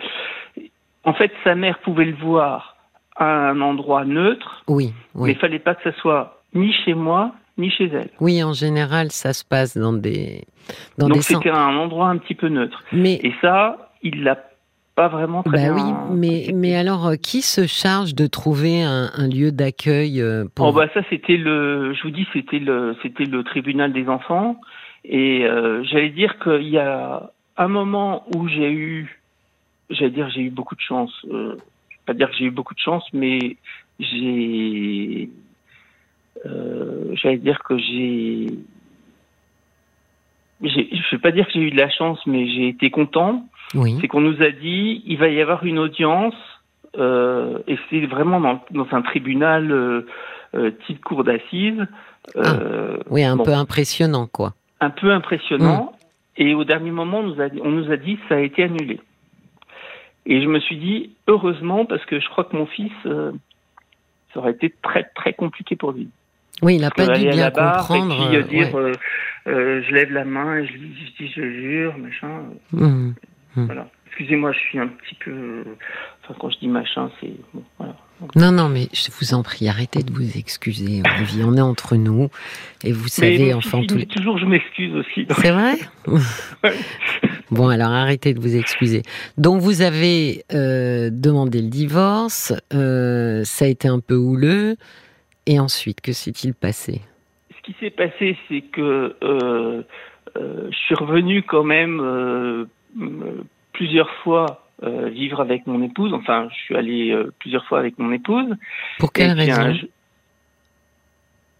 en 1.04 1.12
fait, 1.12 1.32
sa 1.44 1.54
mère 1.54 1.80
pouvait 1.80 2.06
le 2.06 2.16
voir 2.16 2.76
à 3.16 3.50
un 3.50 3.60
endroit 3.60 4.06
neutre, 4.06 4.64
oui, 4.68 4.94
oui. 5.14 5.26
mais 5.26 5.32
il 5.32 5.38
fallait 5.38 5.58
pas 5.58 5.74
que 5.74 5.82
ça 5.82 5.96
soit 5.98 6.42
ni 6.54 6.72
chez 6.72 6.94
moi 6.94 7.32
ni 7.58 7.70
chez 7.70 7.84
elle. 7.84 8.08
Oui, 8.18 8.42
en 8.42 8.54
général, 8.54 9.10
ça 9.10 9.34
se 9.34 9.44
passe 9.44 9.76
dans 9.76 9.92
des 9.92 10.44
dans 10.96 11.08
Donc 11.08 11.22
c'était 11.22 11.50
un 11.50 11.76
endroit 11.76 12.08
un 12.08 12.16
petit 12.16 12.34
peu 12.34 12.48
neutre. 12.48 12.82
Mais 12.92 13.20
et 13.22 13.34
ça, 13.42 13.90
il 14.02 14.24
l'a 14.24 14.38
pas 14.94 15.08
vraiment 15.08 15.42
très 15.42 15.68
bah 15.68 15.74
oui, 15.74 15.92
mais, 16.10 16.52
mais 16.54 16.76
alors, 16.76 17.06
euh, 17.06 17.16
qui 17.16 17.40
se 17.40 17.66
charge 17.66 18.14
de 18.14 18.26
trouver 18.26 18.82
un, 18.82 19.28
lieu 19.28 19.50
d'accueil 19.50 20.20
euh, 20.20 20.44
pour... 20.54 20.66
Oh 20.66 20.72
bah 20.72 20.86
ça, 20.92 21.00
c'était 21.08 21.38
le, 21.38 21.94
je 21.94 22.02
vous 22.02 22.10
dis, 22.10 22.26
c'était 22.32 22.58
le, 22.58 22.94
c'était 23.02 23.24
le 23.24 23.42
tribunal 23.42 23.92
des 23.92 24.08
enfants. 24.08 24.60
Et 25.04 25.44
euh, 25.46 25.82
j'allais 25.84 26.10
dire 26.10 26.38
qu'il 26.38 26.68
y 26.68 26.78
a 26.78 27.30
un 27.56 27.68
moment 27.68 28.24
où 28.34 28.48
j'ai 28.48 28.70
eu, 28.70 29.18
j'allais 29.88 30.10
dire, 30.10 30.28
j'ai 30.30 30.42
eu 30.42 30.50
beaucoup 30.50 30.74
de 30.74 30.80
chance. 30.80 31.12
Euh, 31.30 31.56
je 31.88 31.96
vais 31.96 32.02
pas 32.06 32.14
dire 32.14 32.30
que 32.30 32.36
j'ai 32.36 32.44
eu 32.44 32.50
beaucoup 32.50 32.74
de 32.74 32.80
chance, 32.80 33.04
mais 33.14 33.56
j'ai, 33.98 35.30
j'allais 37.14 37.38
dire 37.38 37.62
que 37.62 37.78
j'ai, 37.78 38.46
je 40.62 41.10
vais 41.12 41.20
pas 41.20 41.32
dire 41.32 41.46
que 41.46 41.52
j'ai 41.54 41.60
eu 41.60 41.70
de 41.70 41.78
la 41.78 41.90
chance, 41.90 42.20
mais 42.26 42.46
j'ai 42.46 42.68
été 42.68 42.90
content 42.90 43.48
c'est 43.72 44.08
qu'on 44.08 44.20
nous 44.20 44.42
a 44.42 44.50
dit 44.50 45.02
il 45.06 45.18
va 45.18 45.28
y 45.28 45.40
avoir 45.40 45.64
une 45.64 45.78
audience 45.78 46.34
euh, 46.98 47.58
et 47.66 47.78
c'est 47.88 48.04
vraiment 48.06 48.40
dans, 48.70 48.86
un 48.92 49.02
tribunal 49.02 49.70
euh, 49.70 50.06
euh, 50.54 50.70
type 50.86 51.02
cour 51.02 51.24
d'assises. 51.24 51.86
Ah. 52.36 52.56
oui, 53.10 53.24
un 53.24 53.36
peu 53.38 53.52
impressionnant, 53.52 54.26
quoi. 54.26 54.54
Un 54.80 54.90
peu 54.90 55.10
impressionnant. 55.10 55.92
Hmm. 55.92 56.42
Et 56.42 56.54
au 56.54 56.64
dernier 56.64 56.90
moment, 56.90 57.20
on 57.20 57.22
nous, 57.24 57.40
a, 57.40 57.48
on 57.62 57.70
nous 57.70 57.90
a 57.90 57.96
dit 57.96 58.18
ça 58.28 58.36
a 58.36 58.40
été 58.40 58.64
annulé. 58.64 59.00
Et 60.24 60.40
je 60.40 60.46
me 60.46 60.60
suis 60.60 60.76
dit 60.76 61.10
heureusement 61.26 61.84
parce 61.84 62.04
que 62.04 62.20
je 62.20 62.28
crois 62.28 62.44
que 62.44 62.56
mon 62.56 62.66
fils, 62.66 62.92
ça 63.04 64.38
aurait 64.38 64.52
été 64.52 64.72
très 64.82 65.04
très 65.14 65.32
compliqué 65.32 65.74
pour 65.74 65.92
lui. 65.92 66.08
Oui, 66.62 66.76
il 66.76 66.80
n'a 66.80 66.90
pas 66.90 67.08
dû 67.08 67.28
bien 67.28 67.50
comprendre. 67.50 68.32
Et 68.32 68.42
puis 68.44 68.58
dire, 68.58 68.70
je 69.46 69.92
lève 69.92 70.12
la 70.12 70.24
main 70.24 70.58
et 70.58 70.66
je, 70.66 70.76
dis, 70.76 71.32
je 71.34 71.42
jure, 71.42 71.98
machin. 71.98 72.44
Hmm. 72.72 73.12
Hmm. 73.56 73.66
Voilà. 73.66 73.88
Excusez-moi, 74.06 74.52
je 74.52 74.58
suis 74.58 74.78
un 74.78 74.88
petit 74.88 75.14
peu. 75.14 75.64
Enfin, 76.22 76.34
quand 76.38 76.50
je 76.50 76.58
dis 76.58 76.68
machin, 76.68 77.10
c'est. 77.20 77.32
Bon, 77.54 77.62
voilà. 77.78 77.96
Non, 78.36 78.52
non, 78.52 78.68
mais 78.68 78.88
je 78.92 79.10
vous 79.18 79.34
en 79.34 79.42
prie, 79.42 79.68
arrêtez 79.68 80.02
de 80.02 80.12
vous 80.12 80.36
excuser, 80.36 81.02
Olivier. 81.16 81.44
On 81.44 81.56
est 81.56 81.62
entre 81.62 81.96
nous. 81.96 82.28
Et 82.84 82.92
vous 82.92 83.08
savez, 83.08 83.54
enfin, 83.54 83.82
tous 83.88 83.96
les. 83.96 84.06
Toujours, 84.06 84.38
je 84.38 84.44
m'excuse 84.44 84.94
aussi. 84.94 85.26
C'est 85.30 85.50
vrai 85.50 85.74
Bon, 87.50 87.68
alors 87.68 87.90
arrêtez 87.90 88.34
de 88.34 88.40
vous 88.40 88.54
excuser. 88.54 89.02
Donc, 89.38 89.60
vous 89.60 89.82
avez 89.82 90.44
euh, 90.52 91.10
demandé 91.10 91.60
le 91.60 91.68
divorce. 91.68 92.52
Euh, 92.72 93.42
ça 93.44 93.64
a 93.64 93.68
été 93.68 93.88
un 93.88 94.00
peu 94.00 94.14
houleux. 94.14 94.76
Et 95.46 95.58
ensuite, 95.58 96.00
que 96.00 96.12
s'est-il 96.12 96.54
passé? 96.54 97.00
Ce 97.56 97.62
qui 97.62 97.74
s'est 97.80 97.90
passé, 97.90 98.36
c'est 98.48 98.60
que 98.60 99.16
euh, 99.22 99.82
je 100.36 100.76
suis 100.76 100.94
revenu 100.94 101.42
quand 101.42 101.64
même 101.64 102.68
plusieurs 103.72 104.10
fois 104.22 104.62
euh, 104.82 105.08
vivre 105.10 105.40
avec 105.40 105.66
mon 105.68 105.80
épouse. 105.82 106.12
Enfin, 106.12 106.48
je 106.50 106.56
suis 106.56 106.74
allé 106.74 107.10
euh, 107.12 107.32
plusieurs 107.38 107.64
fois 107.66 107.78
avec 107.78 107.98
mon 107.98 108.10
épouse. 108.12 108.56
Pour 108.98 109.12
quelle 109.12 109.30
raison 109.30 109.74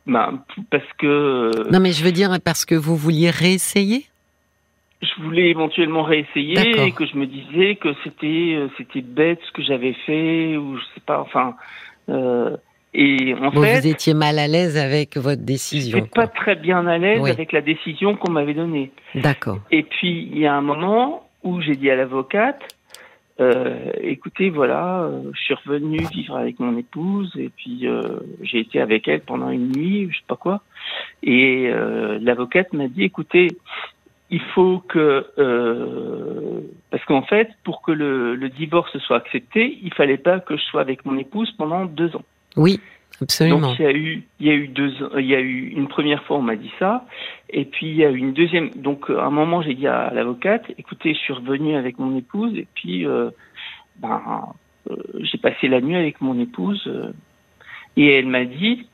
ben, 0.07 0.43
Parce 0.71 0.93
que... 0.99 1.07
Euh, 1.07 1.71
non, 1.71 1.79
mais 1.79 1.93
je 1.93 2.05
veux 2.05 2.11
dire 2.11 2.37
parce 2.45 2.65
que 2.65 2.75
vous 2.75 2.97
vouliez 2.97 3.31
réessayer? 3.31 4.07
Je 5.03 5.23
voulais 5.23 5.51
éventuellement 5.51 6.03
réessayer 6.03 6.87
et 6.87 6.93
que 6.93 7.07
je 7.07 7.17
me 7.17 7.27
disais 7.27 7.77
que 7.77 7.95
c'était 8.05 8.59
c'était 8.79 9.01
bête 9.01 9.41
ce 9.47 9.53
que 9.53 9.63
j'avais 9.63 9.95
fait 10.07 10.57
ou 10.57 10.77
je 10.77 10.83
sais 10.95 11.01
pas 11.05 11.21
enfin 11.21 11.57
et 12.95 13.35
en 13.35 13.51
fait 13.51 13.81
vous 13.81 13.87
étiez 13.87 14.15
mal 14.15 14.39
à 14.39 14.49
l'aise 14.49 14.77
avec 14.77 15.17
votre 15.17 15.43
décision. 15.43 15.99
J'étais 15.99 16.11
pas 16.11 16.27
très 16.27 16.57
bien 16.57 16.87
à 16.87 16.99
l'aise 16.99 17.25
avec 17.25 17.53
la 17.53 17.61
décision 17.61 18.17
qu'on 18.17 18.31
m'avait 18.31 18.55
donnée. 18.55 18.91
D'accord. 19.15 19.61
Et 19.71 19.83
puis 19.83 20.29
il 20.31 20.39
y 20.39 20.47
a 20.47 20.55
un 20.55 20.61
moment 20.61 21.29
où 21.43 21.61
j'ai 21.61 21.75
dit 21.75 21.91
à 21.91 21.97
l'avocate, 21.97 22.63
euh, 23.41 23.91
écoutez, 24.03 24.51
voilà, 24.51 25.03
euh, 25.03 25.23
je 25.35 25.41
suis 25.41 25.55
revenu 25.55 25.99
vivre 26.13 26.37
avec 26.37 26.61
mon 26.61 26.77
épouse 26.77 27.33
et 27.37 27.49
puis 27.49 27.89
euh, 27.89 28.21
j'ai 28.43 28.61
été 28.61 28.81
avec 28.81 29.09
elle 29.09 29.23
pendant 29.23 29.51
une 29.51 29.73
nuit, 29.73 30.09
je 30.11 30.19
sais 30.19 30.25
pas 30.29 30.37
quoi. 30.37 30.61
Et 31.23 31.69
euh, 31.69 32.19
l'avocate 32.21 32.73
m'a 32.73 32.89
dit, 32.89 33.03
écoutez, 33.05 33.49
il 34.31 34.41
faut 34.55 34.83
que 34.87 35.27
parce 36.91 37.05
qu'en 37.07 37.23
fait, 37.23 37.51
pour 37.65 37.83
que 37.83 37.93
le, 37.93 38.35
le, 38.35 38.49
divorce 38.49 38.97
soit 38.99 39.17
accepté, 39.17 39.79
il 39.83 39.93
fallait 39.95 40.19
pas 40.19 40.41
que 40.41 40.57
je 40.57 40.63
sois 40.63 40.81
avec 40.81 41.05
mon 41.05 41.19
épouse 41.19 41.51
pendant 41.53 41.85
deux 41.85 42.15
ans. 42.15 42.25
Oui, 42.57 42.81
absolument. 43.21 43.61
Donc 43.61 43.79
il 43.79 43.85
y 43.85 43.89
a 43.89 43.93
eu, 43.93 44.23
il 44.41 44.47
y 44.47 44.51
a 44.51 44.55
eu 44.55 44.69
deux, 44.69 44.93
il 45.19 45.27
y 45.27 45.35
a 45.35 45.41
eu 45.41 45.69
une 45.69 45.89
première 45.89 46.23
fois 46.25 46.39
on 46.39 46.43
m'a 46.43 46.57
dit 46.57 46.73
ça, 46.79 47.07
et 47.51 47.65
puis 47.65 47.87
il 47.87 47.97
y 47.97 48.05
a 48.05 48.11
eu 48.11 48.19
une 48.19 48.33
deuxième. 48.33 48.71
Donc 48.71 49.11
à 49.11 49.25
un 49.25 49.31
moment 49.31 49.63
j'ai 49.63 49.75
dit 49.75 49.87
à 49.87 50.11
l'avocate, 50.13 50.65
écoutez, 50.79 51.15
je 51.15 51.19
suis 51.19 51.33
revenu 51.33 51.77
avec 51.77 51.99
mon 51.99 52.17
épouse, 52.17 52.57
et 52.57 52.67
puis 52.75 53.07
ben 53.99 54.55
j'ai 55.21 55.39
passé 55.39 55.69
la 55.69 55.81
nuit 55.81 55.97
avec 55.97 56.21
mon 56.21 56.39
épouse, 56.41 56.91
et 57.97 58.15
elle 58.15 58.27
m'a 58.27 58.45
dit, 58.45 58.87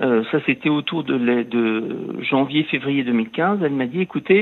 euh, 0.00 0.22
ça 0.30 0.38
c'était 0.46 0.68
autour 0.68 1.02
de, 1.04 1.18
de 1.18 2.22
janvier-février 2.22 3.02
2015, 3.02 3.60
elle 3.62 3.72
m'a 3.72 3.86
dit, 3.86 4.00
écoutez, 4.00 4.40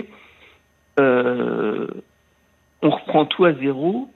euh, 1.01 1.87
on 2.83 2.91
reprend 2.91 3.25
tout 3.25 3.45
à 3.47 3.55
zéro, 3.55 4.11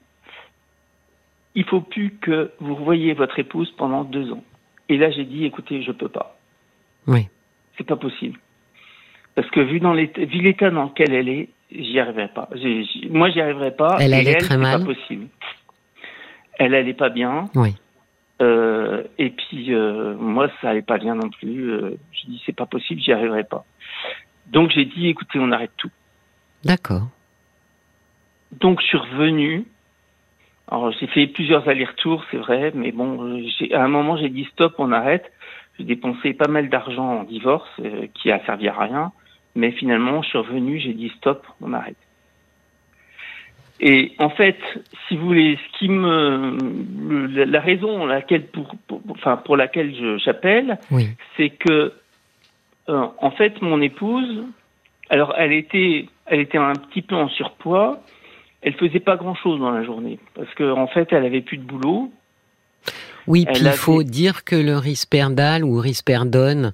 il 1.54 1.64
faut 1.64 1.80
plus 1.80 2.14
que 2.20 2.52
vous 2.60 2.74
revoyiez 2.74 3.14
votre 3.14 3.38
épouse 3.38 3.72
pendant 3.76 4.04
deux 4.04 4.32
ans. 4.32 4.44
Et 4.88 4.96
là 4.96 5.10
j'ai 5.10 5.24
dit, 5.24 5.44
écoutez, 5.44 5.82
je 5.82 5.92
peux 5.92 6.08
pas. 6.08 6.36
Oui. 7.06 7.28
C'est 7.76 7.86
pas 7.86 7.96
possible. 7.96 8.38
Parce 9.34 9.48
que 9.50 9.60
vu 9.60 9.80
dans 9.80 9.94
l'état, 9.94 10.70
dans 10.70 10.84
lequel 10.84 11.12
elle 11.12 11.28
est, 11.28 11.48
j'y 11.72 11.98
arriverai 11.98 12.28
pas. 12.28 12.48
moi, 13.10 13.30
j'y 13.30 13.40
arriverai 13.40 13.70
pas. 13.70 13.96
Elle 14.00 14.14
allait 14.14 14.34
très 14.34 14.58
mal. 14.58 14.80
pas 14.80 14.86
possible. 14.86 15.28
Elle 16.58 16.74
allait 16.74 16.94
pas 16.94 17.08
bien. 17.08 17.48
Oui. 17.54 17.74
Euh, 18.42 19.04
et 19.18 19.30
puis 19.30 19.72
euh, 19.72 20.14
moi, 20.16 20.50
ça 20.60 20.70
allait 20.70 20.82
pas 20.82 20.98
bien 20.98 21.14
non 21.14 21.28
plus. 21.28 21.70
Euh, 21.70 21.98
j'ai 22.12 22.28
dit 22.28 22.42
c'est 22.46 22.56
pas 22.56 22.66
possible, 22.66 23.00
j'y 23.00 23.12
arriverai 23.12 23.44
pas. 23.44 23.64
Donc 24.46 24.70
j'ai 24.70 24.84
dit 24.84 25.08
écoutez, 25.08 25.38
on 25.38 25.52
arrête 25.52 25.72
tout. 25.76 25.90
D'accord. 26.64 27.08
Donc 28.52 28.80
je 28.80 28.86
suis 28.86 28.98
revenu. 28.98 29.64
Alors 30.70 30.92
j'ai 30.92 31.06
fait 31.08 31.26
plusieurs 31.26 31.68
allers-retours, 31.68 32.24
c'est 32.30 32.36
vrai, 32.36 32.70
mais 32.74 32.92
bon, 32.92 33.42
à 33.72 33.82
un 33.82 33.88
moment 33.88 34.16
j'ai 34.16 34.28
dit 34.28 34.44
stop, 34.52 34.74
on 34.78 34.92
arrête. 34.92 35.30
J'ai 35.78 35.84
dépensé 35.84 36.32
pas 36.32 36.48
mal 36.48 36.68
d'argent 36.68 37.20
en 37.20 37.24
divorce 37.24 37.68
euh, 37.80 38.06
qui 38.14 38.30
a 38.30 38.44
servi 38.44 38.68
à 38.68 38.78
rien, 38.78 39.12
mais 39.56 39.72
finalement 39.72 40.22
je 40.22 40.28
suis 40.28 40.38
revenu, 40.38 40.78
j'ai 40.78 40.92
dit 40.92 41.10
stop, 41.16 41.44
on 41.60 41.72
arrête. 41.72 41.96
Et 43.80 44.12
en 44.18 44.28
fait, 44.28 44.58
si 45.08 45.16
vous 45.16 45.26
voulez, 45.26 45.56
ce 45.56 45.78
qui 45.78 45.88
me, 45.88 47.26
la 47.44 47.60
raison 47.60 48.04
laquelle 48.04 48.46
pour, 48.46 48.74
enfin 49.08 49.38
pour 49.38 49.56
laquelle 49.56 50.18
j'appelle, 50.22 50.78
oui. 50.90 51.08
c'est 51.36 51.48
que 51.48 51.94
euh, 52.90 53.06
en 53.18 53.30
fait 53.30 53.60
mon 53.62 53.80
épouse, 53.80 54.44
alors 55.08 55.34
elle 55.36 55.52
était, 55.52 56.06
elle 56.26 56.40
était 56.40 56.58
un 56.58 56.74
petit 56.74 57.02
peu 57.02 57.16
en 57.16 57.28
surpoids, 57.28 58.02
elle 58.62 58.74
faisait 58.74 59.00
pas 59.00 59.16
grand 59.16 59.34
chose 59.34 59.58
dans 59.58 59.70
la 59.70 59.84
journée 59.84 60.18
parce 60.34 60.52
qu'en 60.54 60.82
en 60.82 60.86
fait 60.86 61.12
elle 61.12 61.24
avait 61.24 61.40
plus 61.40 61.58
de 61.58 61.64
boulot. 61.64 62.10
Oui, 63.26 63.46
puis 63.46 63.62
il 63.62 63.70
faut 63.72 64.02
dire 64.02 64.44
que 64.44 64.56
le 64.56 64.78
risperdal 64.78 65.62
ou 65.64 65.78
risperdone 65.78 66.72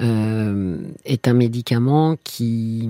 euh, 0.00 0.78
est 1.04 1.26
un 1.26 1.34
médicament 1.34 2.16
qui 2.24 2.88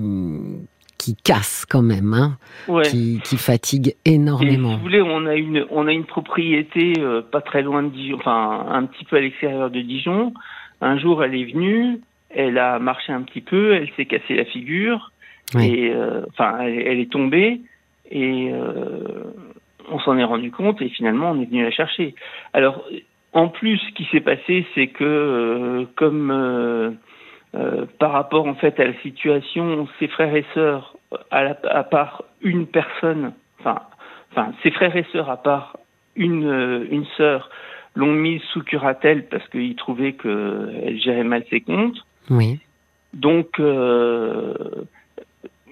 qui 0.99 1.15
casse 1.15 1.65
quand 1.65 1.81
même, 1.81 2.13
hein, 2.13 2.37
qui, 2.83 3.21
qui, 3.23 3.37
fatigue 3.37 3.95
énormément. 4.03 4.69
Et 4.69 4.73
si 4.73 4.77
vous 4.77 4.83
voulez, 4.83 5.01
on 5.01 5.25
a 5.25 5.35
une, 5.35 5.65
on 5.71 5.87
a 5.87 5.93
une 5.93 6.03
propriété 6.03 6.93
euh, 6.99 7.21
pas 7.21 7.39
très 7.39 7.61
loin 7.61 7.83
de 7.83 7.89
Dijon, 7.89 8.17
enfin 8.17 8.65
un 8.69 8.85
petit 8.85 9.05
peu 9.05 9.15
à 9.15 9.21
l'extérieur 9.21 9.71
de 9.71 9.79
Dijon. 9.79 10.33
Un 10.81 10.99
jour, 10.99 11.23
elle 11.23 11.35
est 11.35 11.51
venue, 11.51 12.01
elle 12.29 12.57
a 12.57 12.79
marché 12.79 13.13
un 13.13 13.21
petit 13.21 13.41
peu, 13.41 13.73
elle 13.73 13.89
s'est 13.95 14.05
cassé 14.05 14.35
la 14.35 14.45
figure, 14.45 15.11
et 15.57 15.89
euh, 15.89 16.25
enfin, 16.29 16.59
elle, 16.61 16.99
est 16.99 17.11
tombée, 17.11 17.61
et 18.09 18.51
euh, 18.51 19.33
on 19.91 19.99
s'en 19.99 20.17
est 20.17 20.23
rendu 20.23 20.51
compte, 20.51 20.81
et 20.81 20.89
finalement, 20.89 21.31
on 21.31 21.41
est 21.41 21.45
venu 21.45 21.63
la 21.63 21.71
chercher. 21.71 22.15
Alors, 22.53 22.83
en 23.33 23.47
plus, 23.47 23.77
ce 23.77 23.91
qui 23.93 24.05
s'est 24.05 24.21
passé, 24.21 24.65
c'est 24.75 24.87
que 24.87 25.85
comme 25.95 26.31
euh, 27.55 27.85
par 27.97 28.11
rapport 28.11 28.45
en 28.45 28.53
fait 28.55 28.79
à 28.79 28.85
la 28.85 28.93
situation, 29.01 29.87
ses 29.99 30.07
frères 30.07 30.35
et 30.35 30.45
sœurs, 30.53 30.95
à, 31.31 31.55
à 31.63 31.83
part 31.83 32.23
une 32.41 32.67
personne, 32.67 33.33
enfin, 33.59 33.79
enfin, 34.31 34.51
ses 34.61 34.69
frères 34.69 34.95
et 34.95 35.05
sœurs 35.11 35.29
à 35.29 35.37
part 35.37 35.77
une 36.15 36.45
euh, 36.45 36.85
une 36.91 37.05
sœur 37.17 37.49
l'ont 37.95 38.13
mise 38.13 38.41
sous 38.53 38.61
curatelle 38.61 39.27
parce 39.27 39.47
qu'ils 39.49 39.75
trouvaient 39.75 40.13
qu'elle 40.13 40.99
gérait 40.99 41.23
mal 41.23 41.43
ses 41.49 41.61
comptes. 41.61 41.97
Oui. 42.29 42.59
Donc, 43.13 43.59
euh, 43.59 44.53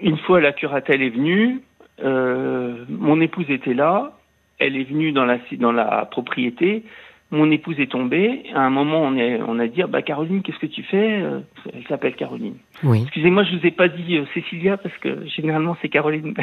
une 0.02 0.18
fois 0.18 0.42
la 0.42 0.54
curatelle 0.54 1.04
est 1.04 1.10
venue, 1.10 1.62
euh, 2.04 2.86
mon 2.90 3.22
épouse 3.22 3.50
était 3.50 3.74
là, 3.74 4.14
elle 4.60 4.76
est 4.76 4.84
venue 4.84 5.12
dans 5.12 5.26
la 5.26 5.38
dans 5.60 5.72
la 5.72 6.06
propriété, 6.06 6.84
mon 7.32 7.52
épouse 7.52 7.80
est 7.80 7.92
tombée. 7.92 8.44
À 8.54 8.62
un 8.62 8.70
moment, 8.70 9.02
on, 9.02 9.16
est, 9.18 9.42
on 9.42 9.60
a 9.60 9.68
dit 9.68 9.82
ah, 9.82 9.88
bah, 9.88 10.02
Caroline, 10.02 10.42
qu'est-ce 10.42 10.60
que 10.60 10.66
tu 10.66 10.84
fais? 10.84 11.22
Euh, 11.22 11.40
Elle 11.74 11.86
s'appelle 11.88 12.16
Caroline. 12.16 12.56
Oui. 12.84 13.02
Excusez-moi, 13.04 13.44
je 13.44 13.58
vous 13.58 13.66
ai 13.66 13.72
pas 13.72 13.90
dit 13.90 14.18
euh, 14.18 14.26
Cécilia 14.34 14.78
parce 14.78 14.98
que 14.98 15.26
généralement 15.28 15.76
c'est 15.82 15.90
Caroline. 15.90 16.34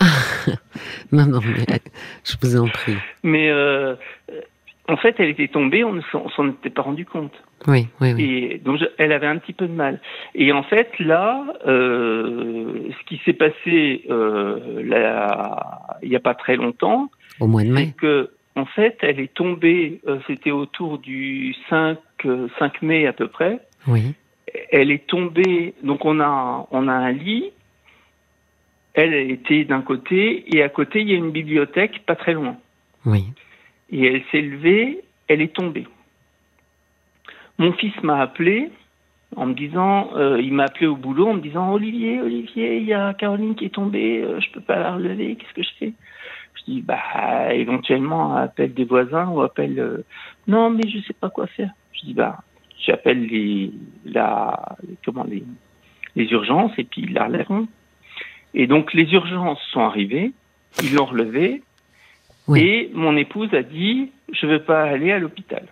non, 1.12 1.26
non, 1.26 1.40
mais 1.40 1.78
je 2.24 2.34
vous 2.42 2.56
en 2.56 2.68
prie. 2.68 2.96
Mais 3.22 3.50
euh, 3.50 3.94
en 4.88 4.96
fait, 4.96 5.16
elle 5.18 5.30
était 5.30 5.48
tombée, 5.48 5.84
on 5.84 5.94
ne 5.94 6.00
s'en 6.00 6.48
était 6.48 6.70
pas 6.70 6.82
rendu 6.82 7.04
compte. 7.04 7.32
Oui, 7.66 7.88
oui, 8.00 8.12
oui. 8.14 8.24
Et 8.24 8.58
donc, 8.58 8.80
elle 8.98 9.12
avait 9.12 9.26
un 9.26 9.38
petit 9.38 9.52
peu 9.52 9.66
de 9.66 9.72
mal. 9.72 10.00
Et 10.34 10.52
en 10.52 10.62
fait, 10.62 10.90
là, 11.00 11.44
ce 11.64 13.04
qui 13.06 13.20
s'est 13.24 13.32
passé 13.32 14.04
là, 14.08 15.98
il 16.02 16.10
n'y 16.10 16.16
a 16.16 16.20
pas 16.20 16.34
très 16.34 16.56
longtemps, 16.56 17.10
au 17.40 17.46
mois 17.46 17.64
de 17.64 17.70
mai, 17.70 17.86
c'est 17.86 17.96
que 17.96 18.30
en 18.56 18.64
fait, 18.64 18.96
elle 19.02 19.20
est 19.20 19.32
tombée, 19.34 20.00
euh, 20.08 20.18
c'était 20.26 20.50
autour 20.50 20.98
du 20.98 21.54
5, 21.68 21.98
5 22.22 22.26
euh, 22.26 22.68
mai 22.80 23.06
à 23.06 23.12
peu 23.12 23.28
près. 23.28 23.60
Oui. 23.86 24.14
Elle 24.70 24.90
est 24.90 25.06
tombée, 25.06 25.74
donc 25.82 26.06
on 26.06 26.20
a, 26.20 26.66
on 26.70 26.88
a 26.88 26.92
un 26.92 27.12
lit. 27.12 27.50
Elle 28.94 29.12
était 29.12 29.64
d'un 29.64 29.82
côté 29.82 30.56
et 30.56 30.62
à 30.62 30.70
côté 30.70 31.02
il 31.02 31.10
y 31.10 31.12
a 31.12 31.18
une 31.18 31.32
bibliothèque 31.32 32.06
pas 32.06 32.16
très 32.16 32.32
loin. 32.32 32.56
Oui. 33.04 33.26
Et 33.90 34.06
elle 34.06 34.22
s'est 34.30 34.42
levée, 34.42 35.02
elle 35.28 35.40
est 35.40 35.54
tombée. 35.54 35.86
Mon 37.58 37.72
fils 37.72 37.94
m'a 38.02 38.20
appelé 38.20 38.70
en 39.34 39.46
me 39.46 39.54
disant, 39.54 40.10
euh, 40.14 40.40
il 40.40 40.52
m'a 40.52 40.64
appelé 40.64 40.86
au 40.86 40.96
boulot 40.96 41.28
en 41.28 41.34
me 41.34 41.40
disant 41.40 41.72
Olivier, 41.72 42.20
Olivier, 42.20 42.78
il 42.78 42.84
y 42.84 42.94
a 42.94 43.14
Caroline 43.14 43.54
qui 43.54 43.66
est 43.66 43.74
tombée, 43.74 44.24
je 44.38 44.50
peux 44.52 44.60
pas 44.60 44.78
la 44.78 44.94
relever, 44.94 45.36
qu'est-ce 45.36 45.54
que 45.54 45.62
je 45.62 45.74
fais? 45.78 45.92
Je 46.54 46.72
dis, 46.72 46.82
bah, 46.82 47.52
éventuellement, 47.52 48.36
appelle 48.36 48.74
des 48.74 48.84
voisins 48.84 49.28
ou 49.28 49.40
appelle. 49.42 49.78
Euh, 49.78 50.04
non, 50.46 50.70
mais 50.70 50.88
je 50.88 51.00
sais 51.00 51.12
pas 51.12 51.30
quoi 51.30 51.46
faire. 51.46 51.70
Je 51.92 52.06
dis, 52.06 52.14
bah, 52.14 52.38
j'appelle 52.78 53.26
les, 53.26 53.72
la, 54.04 54.76
les, 55.28 55.44
les 56.14 56.32
urgences 56.32 56.72
et 56.78 56.84
puis 56.84 57.02
ils 57.02 57.12
la 57.12 57.26
relèveront. 57.26 57.68
Et 58.54 58.66
donc, 58.66 58.94
les 58.94 59.12
urgences 59.12 59.60
sont 59.70 59.80
arrivées, 59.80 60.32
ils 60.82 60.94
l'ont 60.94 61.04
relevée. 61.04 61.62
Et 62.54 62.90
mon 62.94 63.16
épouse 63.16 63.52
a 63.54 63.62
dit, 63.62 64.12
je 64.32 64.46
veux 64.46 64.62
pas 64.62 64.84
aller 64.84 65.10
à 65.10 65.18
l'hôpital. 65.18 65.66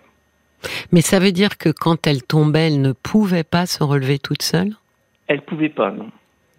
Mais 0.91 1.01
ça 1.01 1.19
veut 1.19 1.31
dire 1.31 1.57
que 1.57 1.69
quand 1.69 2.07
elle 2.07 2.23
tombait, 2.23 2.67
elle 2.67 2.81
ne 2.81 2.91
pouvait 2.91 3.43
pas 3.43 3.65
se 3.65 3.83
relever 3.83 4.19
toute 4.19 4.41
seule? 4.41 4.73
Elle 5.27 5.41
pouvait 5.41 5.69
pas, 5.69 5.91
non. 5.91 6.09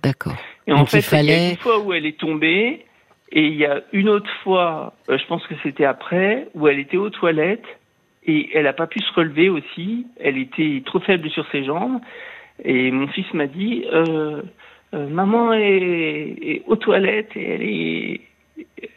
D'accord. 0.03 0.37
Et 0.67 0.73
en 0.73 0.87
fait, 0.87 0.99
il, 0.99 1.03
fallait... 1.03 1.23
il 1.23 1.43
y 1.43 1.47
a 1.47 1.51
une 1.51 1.57
fois 1.59 1.79
où 1.81 1.93
elle 1.93 2.07
est 2.07 2.19
tombée, 2.19 2.87
et 3.33 3.47
il 3.47 3.57
y 3.57 3.67
a 3.67 3.83
une 3.93 4.09
autre 4.09 4.31
fois, 4.43 4.95
euh, 5.09 5.19
je 5.19 5.27
pense 5.27 5.47
que 5.47 5.55
c'était 5.63 5.85
après, 5.85 6.49
où 6.55 6.69
elle 6.69 6.79
était 6.79 6.97
aux 6.97 7.11
toilettes 7.11 7.67
et 8.25 8.51
elle 8.55 8.65
n'a 8.65 8.73
pas 8.73 8.87
pu 8.87 9.01
se 9.01 9.13
relever 9.13 9.49
aussi. 9.49 10.07
Elle 10.19 10.39
était 10.39 10.83
trop 10.85 11.01
faible 11.01 11.29
sur 11.31 11.47
ses 11.51 11.65
jambes. 11.65 12.01
Et 12.65 12.91
mon 12.91 13.09
fils 13.09 13.27
m'a 13.35 13.47
dit, 13.47 13.85
euh, 13.93 14.43
euh, 14.95 15.09
maman 15.09 15.53
est, 15.53 16.63
aux 16.67 16.77
toilettes 16.77 17.37
et 17.37 17.51
elle 17.51 17.63
est, 17.63 18.21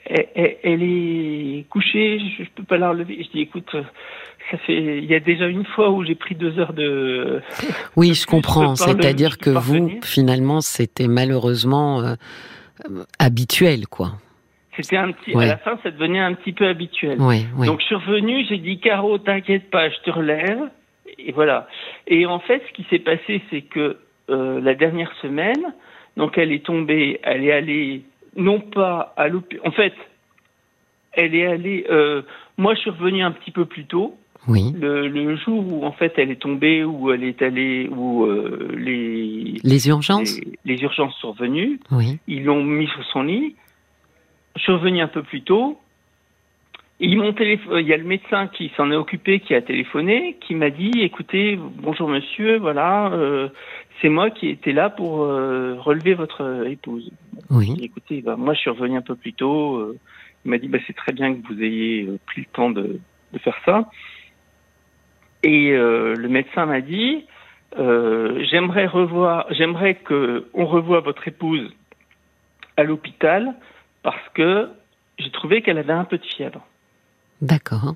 elle, 0.05 0.57
elle 0.63 0.83
est 0.83 1.65
couchée, 1.69 2.19
je, 2.19 2.43
ne 2.43 2.47
peux 2.55 2.63
pas 2.63 2.77
la 2.77 2.89
relever. 2.89 3.23
Je 3.23 3.29
dis, 3.31 3.41
écoute, 3.41 3.75
ça 4.51 4.57
fait, 4.57 4.97
il 4.97 5.05
y 5.05 5.15
a 5.15 5.19
déjà 5.19 5.47
une 5.47 5.65
fois 5.65 5.91
où 5.91 6.03
j'ai 6.03 6.15
pris 6.15 6.35
deux 6.35 6.57
heures 6.59 6.73
de. 6.73 7.41
Oui, 7.95 8.13
je 8.13 8.25
comprends. 8.25 8.75
C'est-à-dire 8.75 9.37
que 9.37 9.49
vous, 9.49 9.99
finalement, 10.03 10.61
c'était 10.61 11.07
malheureusement 11.07 12.01
euh, 12.01 12.15
habituel, 13.19 13.87
quoi. 13.87 14.13
C'était 14.75 14.97
un 14.97 15.11
petit, 15.11 15.35
à 15.35 15.45
la 15.45 15.57
fin, 15.57 15.77
ça 15.83 15.91
devenait 15.91 16.19
un 16.19 16.33
petit 16.33 16.53
peu 16.53 16.65
habituel. 16.65 17.17
Donc 17.17 17.81
je 17.81 17.85
suis 17.85 17.95
revenu, 17.95 18.45
j'ai 18.47 18.57
dit 18.57 18.79
Caro, 18.79 19.17
t'inquiète 19.17 19.69
pas, 19.69 19.89
je 19.89 19.97
te 20.05 20.09
relève, 20.09 20.69
et 21.17 21.33
voilà. 21.33 21.67
Et 22.07 22.25
en 22.25 22.39
fait, 22.39 22.61
ce 22.65 22.73
qui 22.73 22.87
s'est 22.89 22.99
passé, 22.99 23.41
c'est 23.49 23.61
que 23.61 23.97
euh, 24.29 24.61
la 24.61 24.75
dernière 24.75 25.11
semaine, 25.21 25.73
donc 26.15 26.37
elle 26.37 26.53
est 26.53 26.65
tombée, 26.65 27.19
elle 27.23 27.43
est 27.43 27.51
allée 27.51 28.03
non 28.35 28.59
pas 28.59 29.13
à 29.17 29.27
l'hôpital, 29.27 29.67
en 29.67 29.71
fait, 29.71 29.93
elle 31.13 31.35
est 31.35 31.45
allée. 31.45 31.85
Euh, 31.89 32.21
moi, 32.57 32.75
je 32.75 32.81
suis 32.81 32.89
revenu 32.89 33.23
un 33.23 33.31
petit 33.31 33.51
peu 33.51 33.65
plus 33.65 33.85
tôt 33.85 34.17
Oui. 34.47 34.73
Le, 34.79 35.35
jour 35.37 35.65
où 35.71 35.85
en 35.85 35.91
fait 35.91 36.13
elle 36.17 36.31
est 36.31 36.41
tombée, 36.41 36.83
où 36.83 37.11
elle 37.11 37.23
est 37.23 37.41
allée, 37.41 37.89
où 37.89 38.25
euh, 38.25 38.73
les 38.77 39.59
les 39.63 39.87
urgences 39.87 40.39
les, 40.65 40.81
urgences 40.81 41.15
sont 41.19 41.31
venues, 41.31 41.79
oui. 41.91 42.19
ils 42.27 42.43
l'ont 42.43 42.63
mis 42.63 42.87
sur 42.87 43.03
son 43.05 43.23
lit. 43.23 43.55
Je 44.55 44.61
suis 44.61 44.71
revenu 44.71 45.01
un 45.01 45.07
peu 45.07 45.23
plus 45.23 45.41
tôt. 45.41 45.79
Ils 47.01 47.17
m'ont 47.17 47.33
Il 47.39 47.87
y 47.87 47.93
a 47.93 47.97
le 47.97 48.03
médecin 48.03 48.47
qui 48.47 48.71
s'en 48.75 48.91
est 48.91 48.95
occupé, 48.95 49.39
qui 49.39 49.55
a 49.55 49.61
téléphoné, 49.61 50.37
qui 50.41 50.53
m'a 50.53 50.69
dit 50.69 50.91
"Écoutez, 50.97 51.57
bonjour 51.57 52.09
monsieur, 52.09 52.57
voilà, 52.57 53.11
euh, 53.13 53.47
c'est 54.01 54.09
moi 54.09 54.29
qui 54.29 54.49
étais 54.49 54.73
là 54.73 54.89
pour 54.89 55.21
euh, 55.23 55.75
relever 55.79 56.13
votre 56.13 56.65
épouse." 56.67 57.09
Oui. 57.49 57.73
Écoutez, 57.81 58.21
bah, 58.21 58.35
moi 58.35 58.53
je 58.53 58.59
suis 58.59 58.69
revenu 58.69 58.97
un 58.97 59.01
peu 59.01 59.15
plus 59.15 59.33
tôt. 59.33 59.95
il 60.43 60.51
m'a 60.51 60.57
dit 60.57 60.67
bah, 60.67 60.79
"C'est 60.87 60.95
très 60.95 61.13
bien 61.13 61.33
que 61.33 61.47
vous 61.47 61.61
ayez 61.63 62.09
pris 62.25 62.41
le 62.41 62.47
temps 62.51 62.69
de, 62.69 62.99
de 63.33 63.39
faire 63.39 63.57
ça." 63.63 63.89
Et 65.43 65.71
euh, 65.71 66.15
le 66.15 66.27
médecin 66.27 66.65
m'a 66.65 66.81
dit 66.81 67.25
euh, 67.77 68.43
j'aimerais 68.49 68.87
revoir, 68.87 69.45
j'aimerais 69.51 69.95
que 69.95 70.49
on 70.53 70.65
revoie 70.65 71.01
votre 71.01 71.27
épouse 71.27 71.71
à 72.77 72.83
l'hôpital 72.83 73.53
parce 74.03 74.27
que 74.33 74.69
j'ai 75.17 75.29
trouvé 75.31 75.61
qu'elle 75.61 75.77
avait 75.77 75.93
un 75.93 76.05
peu 76.05 76.17
de 76.17 76.25
fièvre. 76.25 76.65
D'accord. 77.41 77.95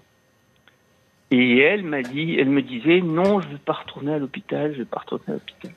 Et 1.32 1.60
elle 1.60 1.84
m'a 1.84 2.02
dit, 2.02 2.36
elle 2.40 2.50
me 2.50 2.62
disait 2.62 3.02
non, 3.02 3.42
je 3.42 3.48
ne 3.48 3.54
veux 3.54 3.60
pas 3.60 3.74
retourner 3.74 4.14
à 4.14 4.20
l'hôpital, 4.20 4.72
je 4.72 4.80
ne 4.80 4.84
veux 4.84 4.90
pas 4.90 5.00
retourner 5.00 5.26
à 5.28 5.32
l'hôpital. 5.34 5.72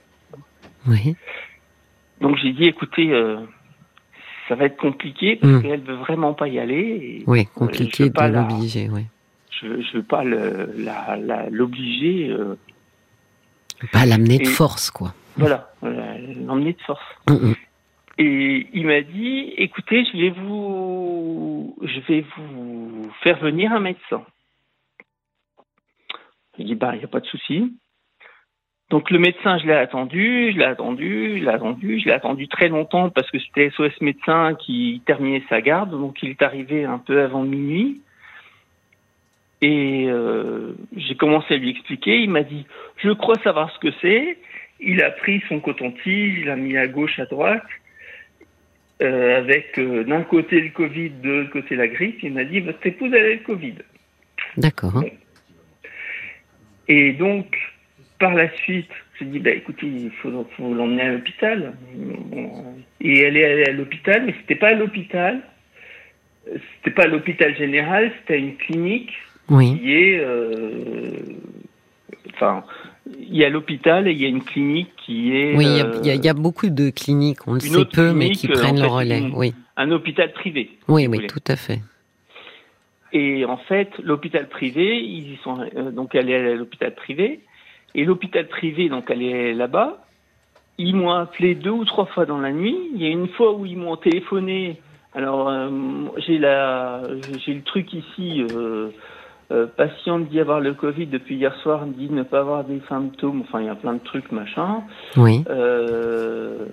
Oui. 0.87 1.17
Donc 2.21 2.37
j'ai 2.37 2.53
dit 2.53 2.65
écoutez, 2.65 3.13
euh, 3.13 3.39
ça 4.49 4.55
va 4.55 4.67
être 4.67 4.77
compliqué 4.77 5.37
parce 5.37 5.63
qu'elle 5.63 5.71
qu'elle 5.71 5.83
veut 5.83 5.97
vraiment 5.97 6.35
pas 6.35 6.49
y 6.49 6.59
aller. 6.59 7.25
oui, 7.27 7.47
compliqué 7.47 8.11
de 8.11 8.33
l'obliger, 8.33 8.89
oui 8.91 9.07
je 9.61 9.67
ne 9.67 9.93
veux 9.95 10.03
pas 10.03 10.25
l'obliger. 11.51 12.29
Euh, 12.31 12.59
pas 13.93 14.07
l'amener 14.07 14.39
de 14.39 14.49
force, 14.49 14.91
quoi. 14.91 15.15
Voilà, 15.37 15.71
l'emmener 15.83 16.73
de 16.73 16.81
force. 16.81 17.05
Mm, 17.29 17.35
mm. 17.35 17.55
Et 18.19 18.67
il 18.73 18.87
m'a 18.87 19.03
dit, 19.03 19.53
écoutez, 19.59 20.05
je 20.07 20.17
vais 20.17 20.31
vous, 20.31 21.77
je 21.83 22.01
vais 22.09 22.25
vous 22.37 23.11
faire 23.23 23.39
venir 23.39 23.73
un 23.73 23.81
médecin. 23.81 24.25
Il 26.59 26.67
dit, 26.67 26.75
bah, 26.75 26.93
il 26.95 26.99
n'y 26.99 27.05
a 27.05 27.09
pas 27.09 27.21
de 27.21 27.27
souci. 27.27 27.77
Donc 28.89 29.11
le 29.11 29.19
médecin, 29.19 29.59
je 29.59 29.67
l'ai 29.67 29.75
attendu, 29.75 30.53
je 30.53 30.59
l'ai 30.59 30.65
attendu, 30.65 31.39
je 31.39 31.45
l'ai 31.45 31.51
attendu, 31.51 31.99
je 31.99 32.05
l'ai 32.05 32.13
attendu 32.13 32.47
très 32.47 32.69
longtemps 32.69 33.11
parce 33.11 33.29
que 33.33 33.39
c'était 33.41 33.71
SOS 33.71 34.01
médecin 34.01 34.55
qui 34.55 35.03
terminait 35.07 35.43
sa 35.49 35.61
garde, 35.61 35.91
donc 35.91 36.23
il 36.23 36.31
est 36.31 36.43
arrivé 36.43 36.85
un 36.85 36.99
peu 36.99 37.21
avant 37.21 37.43
minuit. 37.43 38.01
Et 39.61 40.07
euh, 40.09 40.75
j'ai 40.97 41.17
commencé 41.17 41.55
à 41.55 41.57
lui 41.57 41.71
expliquer. 41.71 42.21
Il 42.21 42.31
m'a 42.31 42.43
dit 42.43 42.65
Je 42.99 43.11
crois 43.11 43.35
savoir 43.43 43.73
ce 43.73 43.79
que 43.81 43.93
c'est. 44.01 44.39
Il 44.79 45.03
a 45.03 45.11
pris 45.11 45.43
son 45.49 45.59
coton-tige, 45.59 46.39
il 46.41 46.47
l'a 46.47 46.57
mis 46.57 46.77
à 46.77 46.87
gauche, 46.87 47.19
à 47.19 47.25
droite, 47.25 47.65
euh, 49.03 49.39
avec 49.39 49.79
euh, 49.79 50.05
d'un 50.05 50.23
côté 50.23 50.61
le 50.61 50.71
Covid, 50.71 51.11
de 51.23 51.31
l'autre 51.31 51.51
côté 51.51 51.77
la 51.77 51.89
grippe. 51.89 52.19
Il 52.23 52.33
m'a 52.33 52.45
dit 52.45 52.61
Votre 52.61 52.87
épouse, 52.87 53.13
elle 53.13 53.27
a 53.27 53.31
le 53.31 53.39
Covid. 53.39 53.75
D'accord. 54.57 55.05
Et 56.89 57.13
donc, 57.13 57.57
par 58.19 58.35
la 58.35 58.49
suite, 58.57 58.91
j'ai 59.19 59.27
dit 59.27 59.39
bah, 59.39 59.51
écoutez, 59.51 59.87
il 59.87 60.11
faut, 60.23 60.31
l'emmener 60.59 61.03
à 61.03 61.13
l'hôpital. 61.13 61.75
Et 63.01 63.21
elle 63.21 63.37
est 63.37 63.45
allée 63.45 63.65
à 63.65 63.73
l'hôpital, 63.73 64.25
mais 64.25 64.35
c'était 64.41 64.55
pas 64.55 64.69
à 64.69 64.75
l'hôpital. 64.75 65.41
C'était 66.77 66.95
pas 66.95 67.05
à 67.05 67.09
l'hôpital 67.09 67.57
général, 67.57 68.13
c'était 68.21 68.35
à 68.35 68.37
une 68.37 68.57
clinique 68.57 69.13
oui. 69.49 69.79
qui 69.79 69.93
est, 69.93 70.19
euh, 70.21 71.21
enfin, 72.35 72.65
il 73.19 73.37
y 73.37 73.45
a 73.45 73.49
l'hôpital 73.49 74.09
et 74.09 74.13
il 74.13 74.21
y 74.21 74.25
a 74.25 74.29
une 74.29 74.43
clinique 74.43 74.91
qui 75.05 75.37
est. 75.37 75.57
Oui, 75.57 75.67
il 76.05 76.25
y, 76.25 76.29
a, 76.29 76.35
beaucoup 76.35 76.69
de 76.69 76.91
cliniques, 76.91 77.47
on 77.47 77.55
le 77.55 77.61
sait 77.61 77.85
peu, 77.85 78.13
mais 78.13 78.31
qui 78.31 78.49
prennent 78.49 78.81
le 78.81 78.87
relais. 78.87 79.23
oui. 79.35 79.55
Un 79.77 79.91
hôpital 79.91 80.33
privé. 80.33 80.71
Oui, 80.89 81.07
oui, 81.07 81.27
tout 81.27 81.43
à 81.49 81.57
fait. 81.57 81.81
Et 83.13 83.45
en 83.45 83.59
fait, 83.59 83.91
l'hôpital 84.03 84.49
privé, 84.49 84.99
ils 84.99 85.35
y 85.35 85.37
sont 85.45 85.61
euh, 85.77 85.91
donc 85.91 86.15
elle 86.15 86.31
est 86.31 86.53
à 86.53 86.55
l'hôpital 86.55 86.95
privé, 86.95 87.41
et 87.95 88.05
l'hôpital 88.05 88.49
privé, 88.49 88.89
donc 88.89 89.07
elle 89.11 89.23
est 89.23 89.55
là-bas. 89.55 90.05
Ils 90.79 90.97
m'ont 90.97 91.11
appelé 91.11 91.55
deux 91.55 91.71
ou 91.71 91.85
trois 91.85 92.07
fois 92.07 92.27
dans 92.27 92.39
la 92.39 92.53
nuit. 92.53 92.77
Il 92.95 93.03
y 93.03 93.07
a 93.07 93.11
une 93.11 93.29
fois 93.29 93.55
où 93.55 93.65
ils 93.65 93.79
m'ont 93.79 93.97
téléphoné. 93.97 94.81
Alors 95.15 95.49
euh, 95.49 95.71
j'ai 96.19 96.39
la, 96.39 97.03
j'ai 97.45 97.55
le 97.55 97.63
truc 97.63 97.93
ici. 97.93 98.45
Euh, 98.51 98.91
euh, 99.53 99.67
patiente 99.67 100.29
dit 100.29 100.41
avoir 100.41 100.59
le 100.59 100.75
Covid 100.75 101.07
depuis 101.07 101.37
hier 101.37 101.55
soir, 101.63 101.87
dit 101.87 102.11
ne 102.11 102.25
pas 102.25 102.41
avoir 102.41 102.65
des 102.65 102.81
symptômes. 102.89 103.43
Enfin, 103.43 103.61
il 103.61 103.67
y 103.67 103.69
a 103.69 103.77
plein 103.77 103.95
de 103.95 104.01
trucs, 104.01 104.33
machin. 104.33 104.83
Oui. 105.17 105.45
Euh, 105.49 106.67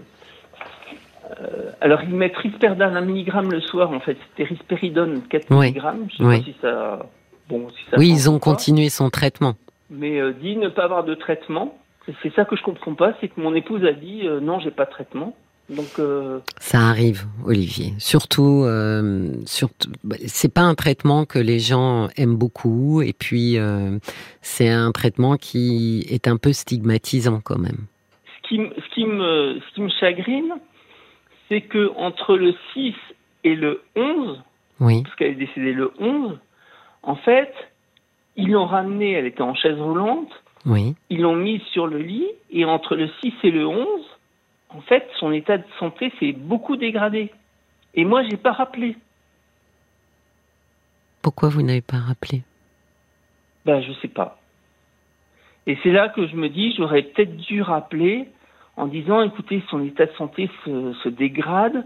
euh, 1.29 1.69
alors, 1.81 2.01
ils 2.01 2.15
mettent 2.15 2.37
risperdal 2.37 2.97
1 2.97 3.01
mg 3.01 3.51
le 3.51 3.61
soir, 3.61 3.91
en 3.91 3.99
fait. 3.99 4.17
C'était 4.29 4.49
risperidone 4.49 5.21
4 5.29 5.51
mg. 5.51 5.81
Je 6.09 6.17
sais 6.17 6.23
pas 6.23 6.37
si 6.37 6.55
ça. 6.61 7.05
Bon, 7.47 7.69
si 7.69 7.83
ça 7.91 7.97
oui, 7.97 8.09
ils 8.09 8.29
ont 8.29 8.39
continué 8.39 8.89
son 8.89 9.09
traitement. 9.09 9.53
Mais 9.91 10.19
dit 10.41 10.55
ne 10.55 10.69
pas 10.69 10.85
avoir 10.85 11.03
de 11.03 11.13
traitement. 11.13 11.77
C'est 12.23 12.33
ça 12.33 12.45
que 12.45 12.55
je 12.55 12.63
comprends 12.63 12.95
pas, 12.95 13.13
c'est 13.21 13.27
que 13.27 13.39
mon 13.39 13.53
épouse 13.53 13.85
a 13.85 13.93
dit 13.93 14.27
non, 14.41 14.59
j'ai 14.59 14.71
pas 14.71 14.85
de 14.85 14.89
traitement. 14.89 15.35
Donc, 15.69 15.97
euh... 15.99 16.39
Ça 16.59 16.79
arrive, 16.79 17.23
Olivier. 17.45 17.93
Surtout, 17.97 18.63
euh, 18.65 19.31
surtout 19.45 19.89
bah, 20.03 20.17
c'est 20.25 20.53
pas 20.53 20.61
un 20.61 20.75
traitement 20.75 21.25
que 21.25 21.39
les 21.39 21.59
gens 21.59 22.09
aiment 22.17 22.35
beaucoup, 22.35 23.01
et 23.01 23.13
puis 23.13 23.57
euh, 23.57 23.97
c'est 24.41 24.69
un 24.69 24.91
traitement 24.91 25.37
qui 25.37 26.05
est 26.09 26.27
un 26.27 26.37
peu 26.37 26.51
stigmatisant 26.51 27.39
quand 27.41 27.57
même. 27.57 27.87
Ce 28.43 28.49
qui, 28.49 28.57
ce 28.57 28.93
qui, 28.93 29.05
me, 29.05 29.59
ce 29.59 29.73
qui 29.75 29.81
me 29.81 29.89
chagrine, 29.99 30.53
c'est 31.47 31.61
que 31.61 31.91
entre 31.95 32.35
le 32.35 32.53
6 32.73 32.93
et 33.45 33.55
le 33.55 33.81
11, 33.95 34.41
oui. 34.81 35.03
parce 35.03 35.15
qu'elle 35.15 35.31
est 35.31 35.35
décédée 35.35 35.73
le 35.73 35.91
11, 35.97 36.37
en 37.03 37.15
fait, 37.15 37.53
ils 38.35 38.51
l'ont 38.51 38.65
ramenée, 38.65 39.13
elle 39.13 39.27
était 39.27 39.41
en 39.41 39.55
chaise 39.55 39.79
roulante, 39.79 40.31
oui. 40.65 40.95
ils 41.09 41.21
l'ont 41.21 41.35
mise 41.35 41.61
sur 41.71 41.87
le 41.87 41.99
lit, 41.99 42.27
et 42.51 42.65
entre 42.65 42.95
le 42.95 43.09
6 43.21 43.33
et 43.43 43.51
le 43.51 43.65
11, 43.65 43.87
en 44.75 44.81
fait, 44.81 45.07
son 45.19 45.31
état 45.31 45.57
de 45.57 45.63
santé 45.79 46.11
s'est 46.19 46.33
beaucoup 46.33 46.75
dégradé. 46.75 47.31
Et 47.93 48.05
moi, 48.05 48.23
j'ai 48.23 48.37
pas 48.37 48.51
rappelé. 48.51 48.95
Pourquoi 51.21 51.49
vous 51.49 51.61
n'avez 51.61 51.81
pas 51.81 51.97
rappelé? 51.97 52.41
Ben, 53.65 53.81
je 53.81 53.93
sais 54.01 54.07
pas. 54.07 54.39
Et 55.67 55.77
c'est 55.83 55.91
là 55.91 56.09
que 56.09 56.27
je 56.27 56.35
me 56.35 56.49
dis, 56.49 56.73
j'aurais 56.75 57.03
peut-être 57.03 57.37
dû 57.37 57.61
rappeler 57.61 58.27
en 58.75 58.87
disant, 58.87 59.21
écoutez, 59.21 59.63
son 59.69 59.83
état 59.85 60.05
de 60.05 60.11
santé 60.13 60.49
se, 60.65 61.09
dégrade, 61.09 61.85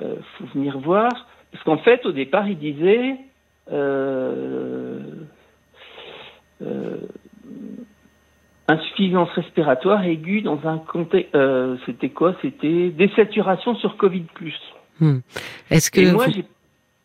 euh, 0.00 0.16
faut 0.38 0.46
venir 0.54 0.78
voir. 0.78 1.10
Parce 1.52 1.64
qu'en 1.64 1.78
fait, 1.78 2.06
au 2.06 2.12
départ, 2.12 2.48
il 2.48 2.58
disait, 2.58 3.16
euh, 3.72 5.00
euh, 6.62 6.96
insuffisance 8.70 9.30
respiratoire 9.30 10.04
aiguë 10.04 10.42
dans 10.42 10.60
un 10.64 10.78
contexte. 10.78 11.34
Euh, 11.34 11.76
c'était 11.86 12.10
quoi? 12.10 12.34
C'était 12.42 12.90
désaturation 12.90 13.74
sur 13.76 13.96
Covid 13.96 14.24
hmm. 15.00 15.18
Est-ce 15.70 15.90
que 15.90 16.12
moi, 16.12 16.26
j'ai, 16.28 16.44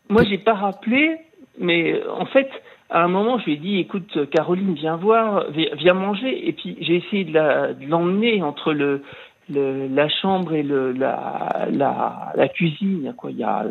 moi, 0.09 0.23
j'ai 0.23 0.37
pas 0.37 0.53
rappelé, 0.53 1.17
mais 1.59 2.01
en 2.07 2.25
fait, 2.25 2.49
à 2.89 3.03
un 3.03 3.07
moment, 3.07 3.39
je 3.39 3.45
lui 3.45 3.53
ai 3.53 3.57
dit, 3.57 3.79
écoute, 3.79 4.29
Caroline, 4.29 4.75
viens 4.75 4.95
voir, 4.95 5.45
viens 5.51 5.93
manger. 5.93 6.47
Et 6.47 6.53
puis, 6.53 6.77
j'ai 6.81 6.97
essayé 6.97 7.23
de, 7.23 7.85
l'emmener 7.87 8.43
entre 8.43 8.73
le, 8.73 9.01
la 9.49 10.09
chambre 10.09 10.53
et 10.53 10.63
le, 10.63 10.91
la, 10.91 11.67
la, 11.71 12.31
la 12.35 12.47
cuisine, 12.47 13.13
quoi. 13.17 13.31
Il 13.31 13.37
y 13.37 13.43
a 13.43 13.65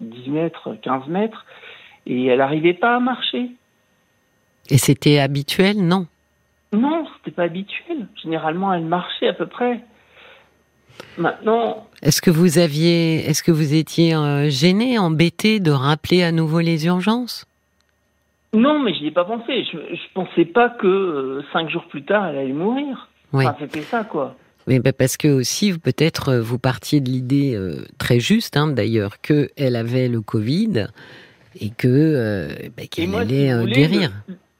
10 0.00 0.28
euh, 0.28 0.30
mètres, 0.30 0.76
15 0.82 1.06
mètres, 1.08 1.46
et 2.06 2.26
elle 2.26 2.38
n'arrivait 2.38 2.74
pas 2.74 2.96
à 2.96 3.00
marcher. 3.00 3.50
Et 4.70 4.78
c'était 4.78 5.18
habituel, 5.18 5.78
non 5.78 6.06
non, 6.72 7.06
c'était 7.16 7.34
pas 7.34 7.44
habituel. 7.44 8.06
Généralement, 8.22 8.72
elle 8.72 8.84
marchait 8.84 9.28
à 9.28 9.34
peu 9.34 9.46
près. 9.46 9.80
Maintenant. 11.18 11.86
Est-ce 12.02 12.22
que 12.22 12.30
vous 12.30 12.58
aviez, 12.58 13.28
est-ce 13.28 13.42
que 13.42 13.52
vous 13.52 13.74
étiez 13.74 14.14
euh, 14.14 14.48
gêné, 14.48 14.98
embêté 14.98 15.60
de 15.60 15.70
rappeler 15.70 16.22
à 16.22 16.32
nouveau 16.32 16.60
les 16.60 16.86
urgences? 16.86 17.46
Non, 18.54 18.78
mais 18.78 18.94
je 18.94 19.00
n'y 19.00 19.06
ai 19.08 19.10
pas 19.10 19.24
pensé. 19.24 19.64
Je, 19.70 19.76
ne 19.76 19.96
pensais 20.14 20.44
pas 20.44 20.68
que 20.70 20.86
euh, 20.86 21.42
cinq 21.52 21.70
jours 21.70 21.86
plus 21.88 22.02
tard, 22.02 22.26
elle 22.26 22.38
allait 22.38 22.52
mourir. 22.52 23.08
Oui. 23.32 23.44
c'était 23.58 23.82
ça, 23.82 24.04
quoi. 24.04 24.36
Bah, 24.66 24.92
parce 24.92 25.16
que 25.16 25.28
aussi, 25.28 25.78
peut-être, 25.78 26.28
euh, 26.28 26.40
vous 26.40 26.58
partiez 26.58 27.00
de 27.00 27.08
l'idée 27.08 27.58
très 27.98 28.20
juste, 28.20 28.56
hein, 28.56 28.68
d'ailleurs, 28.68 29.20
qu'elle 29.20 29.76
avait 29.76 30.08
le 30.08 30.20
Covid 30.20 30.86
et 31.60 31.70
que 31.70 32.48
bah, 32.76 32.84
qu'elle 32.90 33.14
allait 33.14 33.66
guérir. 33.66 34.12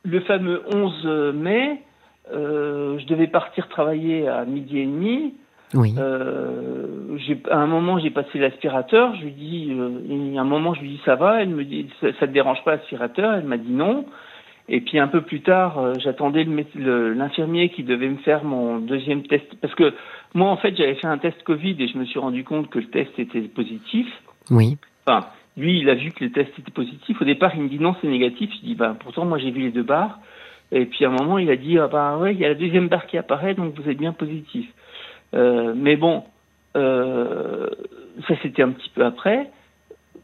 le, 0.05 0.20
fameux 0.20 0.62
11 0.72 1.35
mai, 1.35 1.83
euh, 2.33 2.99
je 2.99 3.07
devais 3.07 3.27
partir 3.27 3.68
travailler 3.68 4.29
à 4.29 4.45
midi 4.45 4.79
et 4.79 4.87
demi. 4.87 5.35
Oui. 5.75 5.95
Euh, 5.99 7.16
à 7.51 7.57
un 7.57 7.66
moment, 7.66 7.99
j'ai 7.99 8.11
passé 8.11 8.38
l'aspirateur. 8.38 9.14
Je 9.16 9.25
lui 9.25 9.33
dis, 9.33 9.68
euh, 9.71 10.37
à 10.37 10.40
un 10.40 10.45
moment, 10.45 10.75
je 10.75 10.81
lui 10.81 10.90
dis 10.90 11.01
ça 11.05 11.16
va? 11.16 11.42
Elle 11.42 11.51
me 11.51 11.64
dit, 11.64 11.88
ça, 12.01 12.09
ne 12.09 12.12
te 12.12 12.25
dérange 12.27 12.62
pas 12.64 12.73
l'aspirateur? 12.73 13.35
Elle 13.35 13.45
m'a 13.45 13.57
dit 13.57 13.73
non. 13.73 14.05
Et 14.68 14.81
puis 14.81 14.99
un 14.99 15.09
peu 15.09 15.23
plus 15.23 15.40
tard, 15.40 15.79
euh, 15.79 15.95
j'attendais 15.99 16.47
l'infirmier 16.75 17.71
qui 17.71 17.83
devait 17.83 18.09
me 18.09 18.18
faire 18.18 18.45
mon 18.45 18.79
deuxième 18.79 19.23
test. 19.23 19.47
Parce 19.61 19.75
que 19.75 19.92
moi, 20.35 20.51
en 20.51 20.57
fait, 20.57 20.77
j'avais 20.77 20.95
fait 20.95 21.07
un 21.07 21.18
test 21.18 21.42
Covid 21.42 21.77
et 21.79 21.88
je 21.88 21.99
me 21.99 22.05
suis 22.05 22.18
rendu 22.18 22.45
compte 22.45 22.71
que 22.71 22.79
le 22.79 22.87
test 22.87 23.18
était 23.18 23.40
positif. 23.40 24.07
Oui. 24.51 24.77
Enfin, 25.07 25.27
lui, 25.57 25.81
il 25.81 25.90
a 25.90 25.95
vu 25.95 26.12
que 26.12 26.25
le 26.25 26.33
test 26.33 26.51
était 26.59 26.71
positif. 26.71 27.21
Au 27.21 27.25
départ, 27.25 27.53
il 27.57 27.62
me 27.62 27.68
dit 27.68 27.79
non, 27.79 27.97
c'est 28.01 28.09
négatif. 28.09 28.51
Je 28.61 28.66
dis, 28.66 28.75
bah, 28.75 28.97
pourtant, 28.99 29.25
moi, 29.25 29.38
j'ai 29.38 29.51
vu 29.51 29.62
les 29.62 29.73
deux 29.73 29.83
barres. 29.83 30.21
Et 30.73 30.87
puis 30.87 31.05
à 31.05 31.09
un 31.09 31.13
moment, 31.13 31.39
il 31.39 31.51
a 31.51 31.57
dit, 31.57 31.79
ah 31.79 31.87
bah 31.87 32.17
ouais, 32.17 32.33
il 32.33 32.41
y 32.41 32.45
a 32.47 32.49
la 32.49 32.55
deuxième 32.55 32.89
barre 32.89 33.07
qui 33.07 33.19
apparaît, 33.19 33.55
donc 33.55 33.75
vous 33.79 33.89
êtes 33.89 33.99
bien 33.99 34.13
positif. 34.13 34.67
Euh, 35.35 35.75
mais 35.77 35.97
bon, 35.97 36.25
euh, 36.77 37.69
ça 38.27 38.35
c'était 38.43 38.63
un 38.63 38.71
petit 38.71 38.91
peu 38.95 39.05
après. 39.05 39.51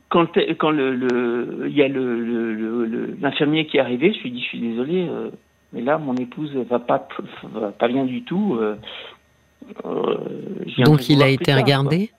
Quand, 0.09 0.27
quand 0.59 0.71
le, 0.71 0.95
le, 0.95 1.67
il 1.69 1.77
y 1.77 1.83
a 1.83 1.89
le, 1.89 3.15
l'infirmier 3.21 3.67
qui 3.67 3.77
est 3.77 3.81
arrivé, 3.81 4.15
je 4.15 4.21
lui 4.23 4.29
ai 4.31 4.33
dit, 4.33 4.41
je 4.41 4.47
suis 4.47 4.61
désolé, 4.61 5.07
euh, 5.07 5.29
mais 5.75 5.83
là, 5.83 5.99
mon 5.99 6.15
épouse 6.15 6.51
va 6.71 6.79
pas, 6.79 7.07
va 7.53 7.71
pas 7.71 7.89
bien 7.89 8.07
du 8.07 8.23
tout. 8.23 8.57
Euh, 8.59 8.77
euh 9.85 10.15
donc 10.79 11.11
il 11.11 11.23
a 11.23 11.29
été 11.29 11.53
regardé? 11.53 12.11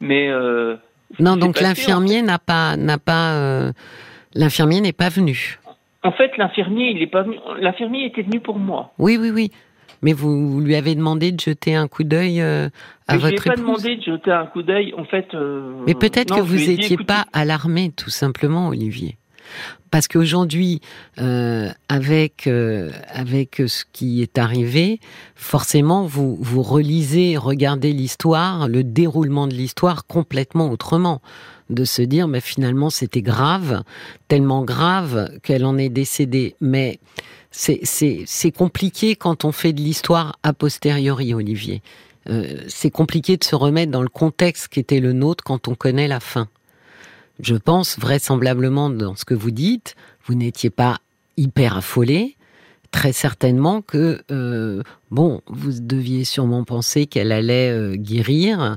Mais 0.00 0.30
non, 1.18 1.36
donc 1.36 1.60
l'infirmier 1.60 2.20
n'a 2.20 2.38
pas, 2.38 2.76
n'a 2.76 2.98
pas, 2.98 3.72
l'infirmier 4.34 4.82
n'est 4.82 4.92
pas 4.92 5.08
venu. 5.08 5.58
En 6.02 6.12
fait, 6.12 6.36
l'infirmier, 6.38 6.90
il 6.90 7.02
est 7.02 7.06
pas 7.06 7.22
venu. 7.22 7.36
L'infirmier 7.60 8.06
était 8.06 8.22
venu 8.22 8.40
pour 8.40 8.58
moi. 8.58 8.92
Oui, 8.98 9.18
oui, 9.20 9.30
oui. 9.30 9.50
Mais 10.02 10.14
vous, 10.14 10.60
lui 10.60 10.76
avez 10.76 10.94
demandé 10.94 11.30
de 11.30 11.38
jeter 11.38 11.74
un 11.74 11.86
coup 11.86 12.04
d'œil 12.04 12.40
euh, 12.40 12.70
à 13.06 13.18
votre 13.18 13.34
épouse. 13.34 13.42
Je 13.44 13.50
pas 13.50 13.56
demandé 13.56 13.96
de 13.96 14.02
jeter 14.02 14.32
un 14.32 14.46
coup 14.46 14.62
d'œil. 14.62 14.94
En 14.96 15.04
fait. 15.04 15.26
Euh, 15.34 15.74
Mais 15.86 15.94
peut-être 15.94 16.34
que 16.34 16.40
vous 16.40 16.56
n'étiez 16.56 16.96
pas 16.96 17.26
alarmé, 17.32 17.92
tout 17.94 18.10
simplement, 18.10 18.68
Olivier. 18.68 19.18
Parce 19.90 20.06
qu'aujourd'hui, 20.06 20.80
euh, 21.18 21.68
avec 21.88 22.46
euh, 22.46 22.90
avec 23.08 23.62
ce 23.66 23.84
qui 23.92 24.22
est 24.22 24.38
arrivé, 24.38 25.00
forcément, 25.34 26.04
vous 26.04 26.36
vous 26.40 26.62
relisez, 26.62 27.36
regardez 27.36 27.92
l'histoire, 27.92 28.68
le 28.68 28.84
déroulement 28.84 29.48
de 29.48 29.54
l'histoire 29.54 30.06
complètement 30.06 30.70
autrement 30.70 31.20
de 31.70 31.84
se 31.84 32.02
dire, 32.02 32.28
mais 32.28 32.40
finalement, 32.40 32.90
c'était 32.90 33.22
grave, 33.22 33.82
tellement 34.28 34.64
grave 34.64 35.30
qu'elle 35.42 35.64
en 35.64 35.78
est 35.78 35.88
décédée. 35.88 36.54
Mais 36.60 36.98
c'est 37.50 38.52
compliqué 38.54 39.16
quand 39.16 39.44
on 39.44 39.52
fait 39.52 39.72
de 39.72 39.80
l'histoire 39.80 40.38
a 40.42 40.52
posteriori, 40.52 41.32
Olivier. 41.34 41.82
Euh, 42.28 42.56
c'est 42.68 42.90
compliqué 42.90 43.36
de 43.36 43.44
se 43.44 43.54
remettre 43.54 43.90
dans 43.90 44.02
le 44.02 44.08
contexte 44.08 44.68
qui 44.68 44.80
était 44.80 45.00
le 45.00 45.12
nôtre 45.12 45.42
quand 45.42 45.68
on 45.68 45.74
connaît 45.74 46.08
la 46.08 46.20
fin. 46.20 46.48
Je 47.40 47.54
pense 47.54 47.98
vraisemblablement 47.98 48.90
dans 48.90 49.16
ce 49.16 49.24
que 49.24 49.34
vous 49.34 49.50
dites, 49.50 49.96
vous 50.26 50.34
n'étiez 50.34 50.70
pas 50.70 50.98
hyper 51.36 51.78
affolé. 51.78 52.36
Très 52.90 53.12
certainement 53.12 53.82
que, 53.82 54.20
euh, 54.30 54.82
bon, 55.10 55.40
vous 55.46 55.80
deviez 55.80 56.24
sûrement 56.24 56.64
penser 56.64 57.06
qu'elle 57.06 57.32
allait 57.32 57.70
euh, 57.70 57.94
guérir, 57.94 58.76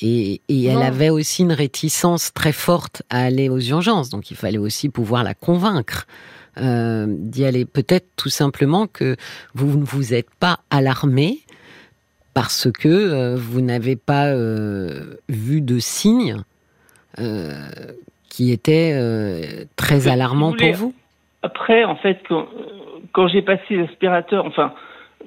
et, 0.00 0.40
elle 0.48 0.82
avait 0.82 1.10
aussi 1.10 1.42
une 1.42 1.52
réticence 1.52 2.32
très 2.32 2.52
forte 2.52 3.02
à 3.10 3.24
aller 3.24 3.48
aux 3.48 3.58
urgences, 3.58 4.10
donc 4.10 4.30
il 4.30 4.36
fallait 4.36 4.58
aussi 4.58 4.88
pouvoir 4.88 5.24
la 5.24 5.34
convaincre 5.34 6.06
euh, 6.58 7.06
d'y 7.08 7.44
aller. 7.44 7.64
Peut-être 7.64 8.06
tout 8.16 8.28
simplement 8.28 8.86
que 8.86 9.16
vous 9.54 9.78
ne 9.78 9.84
vous 9.84 10.14
êtes 10.14 10.30
pas 10.38 10.58
alarmé 10.70 11.38
parce 12.34 12.70
que 12.70 12.88
euh, 12.88 13.36
vous 13.36 13.60
n'avez 13.60 13.96
pas 13.96 14.26
euh, 14.26 15.16
vu 15.28 15.60
de 15.60 15.78
signes 15.78 16.42
qui 18.28 18.52
étaient 18.52 19.66
très 19.74 20.06
alarmants 20.06 20.52
pour 20.52 20.72
vous? 20.74 20.94
Après, 21.42 21.82
en 21.82 21.96
fait, 21.96 22.20
quand, 22.28 22.46
quand 23.12 23.26
j'ai 23.26 23.42
passé 23.42 23.74
l'aspirateur, 23.74 24.44
enfin, 24.44 24.72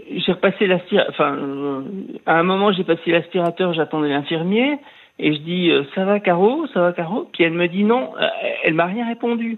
j'ai 0.09 0.31
repassé 0.31 0.67
l'aspirateur. 0.67 1.09
Enfin, 1.09 1.35
euh, 1.37 1.81
à 2.25 2.39
un 2.39 2.43
moment, 2.43 2.71
j'ai 2.71 2.83
passé 2.83 3.11
l'aspirateur, 3.11 3.73
j'attendais 3.73 4.09
l'infirmier, 4.09 4.77
et 5.19 5.33
je 5.33 5.39
dis 5.39 5.69
euh, 5.69 5.83
ça 5.95 6.05
va 6.05 6.19
Caro, 6.19 6.65
ça 6.73 6.81
va 6.81 6.93
Caro? 6.93 7.29
Puis 7.31 7.43
elle 7.43 7.53
me 7.53 7.67
dit 7.67 7.83
non, 7.83 8.11
euh, 8.19 8.27
elle 8.63 8.73
m'a 8.73 8.85
rien 8.85 9.07
répondu. 9.07 9.57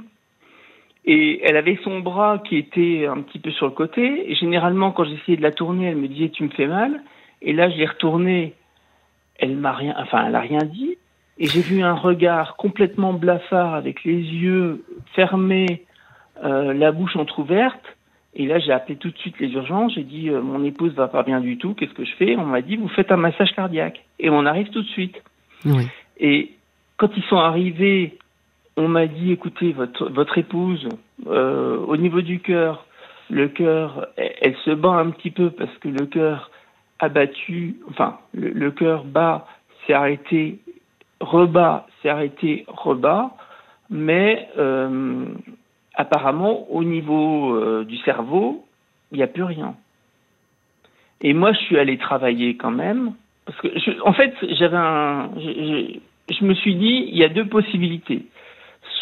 Et 1.06 1.42
elle 1.44 1.58
avait 1.58 1.78
son 1.84 2.00
bras 2.00 2.42
qui 2.48 2.58
était 2.58 3.08
un 3.08 3.22
petit 3.22 3.40
peu 3.40 3.52
sur 3.52 3.66
le 3.66 3.74
côté. 3.74 4.32
Et 4.32 4.36
généralement, 4.36 4.92
quand 4.92 5.04
j'essayais 5.04 5.38
de 5.38 5.42
la 5.42 5.52
tourner, 5.52 5.88
elle 5.88 5.98
me 5.98 6.08
disait 6.08 6.30
tu 6.30 6.44
me 6.44 6.50
fais 6.50 6.68
mal. 6.68 7.02
Et 7.42 7.52
là, 7.52 7.70
je 7.70 7.78
l'ai 7.78 7.86
retournée. 7.86 8.54
Elle 9.38 9.58
m'a 9.58 9.74
rien, 9.74 9.96
enfin, 9.98 10.26
elle 10.28 10.36
a 10.36 10.40
rien 10.40 10.64
dit. 10.64 10.98
Et 11.40 11.48
j'ai 11.48 11.62
vu 11.62 11.84
un 11.84 11.96
regard 11.96 12.56
complètement 12.56 13.12
blafard 13.12 13.74
avec 13.76 14.06
les 14.06 14.14
yeux 14.14 14.86
fermés, 15.14 15.84
la 16.42 16.92
bouche 16.92 17.16
entrouverte. 17.18 17.84
Et 18.36 18.48
là, 18.48 18.60
j'ai 18.60 18.72
appelé 18.72 18.98
tout 18.98 19.12
de 19.12 19.18
suite 19.18 19.40
les 19.40 19.52
urgences. 19.52 19.94
J'ai 19.94 20.04
dit, 20.04 20.30
euh, 20.30 20.42
mon 20.42 20.64
épouse 20.64 20.94
va 20.94 21.08
pas 21.08 21.24
bien 21.24 21.40
du 21.40 21.58
tout. 21.58 21.74
Qu'est-ce 21.74 21.94
que 21.94 22.06
je 22.06 22.14
fais? 22.16 22.36
On 22.36 22.46
m'a 22.46 22.62
dit, 22.62 22.78
vous 22.78 22.88
faites 22.88 23.12
un 23.12 23.18
massage 23.18 23.54
cardiaque. 23.56 24.04
Et 24.20 24.30
on 24.30 24.46
arrive 24.46 24.70
tout 24.70 24.82
de 24.82 24.88
suite. 24.88 25.22
Oui. 25.66 25.88
Et 26.20 26.52
quand 26.98 27.10
ils 27.16 27.24
sont 27.24 27.38
arrivés, 27.38 28.18
on 28.76 28.88
m'a 28.88 29.06
dit, 29.06 29.32
écoutez, 29.32 29.72
votre, 29.72 30.10
votre 30.10 30.38
épouse, 30.38 30.90
euh, 31.28 31.78
au 31.78 31.96
niveau 31.96 32.22
du 32.22 32.40
cœur, 32.40 32.86
le 33.30 33.48
cœur, 33.48 34.08
elle, 34.18 34.56
se 34.66 34.72
bat 34.72 34.94
un 34.94 35.12
petit 35.12 35.32
peu 35.32 35.52
parce 35.52 35.76
que 35.78 35.88
le 35.88 36.06
cœur 36.08 36.50
a 37.00 37.10
battu, 37.10 37.76
enfin, 37.90 38.18
le, 38.34 38.50
le 38.50 38.72
cœur 38.72 39.04
bat, 39.04 39.48
s'est 39.86 39.94
arrêté, 39.94 40.60
rebat, 41.20 41.88
s'est 42.02 42.10
arrêté, 42.10 42.66
rebat. 42.68 43.32
Mais 43.90 44.50
euh, 44.58 45.26
apparemment, 45.96 46.68
au 46.72 46.84
niveau 46.84 47.56
euh, 47.56 47.84
du 47.86 47.98
cerveau, 47.98 48.66
il 49.12 49.18
n'y 49.18 49.24
a 49.24 49.28
plus 49.28 49.44
rien. 49.44 49.76
Et 51.22 51.34
moi, 51.34 51.54
je 51.54 51.60
suis 51.60 51.78
allé 51.78 51.98
travailler 51.98 52.58
quand 52.58 52.72
même, 52.72 53.14
parce 53.46 53.58
que, 53.60 53.68
je, 53.80 53.92
en 54.04 54.14
fait, 54.14 54.34
j'avais 54.42 54.78
un, 54.78 55.30
je, 55.38 55.98
je, 56.30 56.46
me 56.46 56.54
suis 56.54 56.76
dit, 56.76 57.06
il 57.08 57.18
y 57.18 57.24
a 57.24 57.30
deux 57.30 57.46
possibilités. 57.46 58.26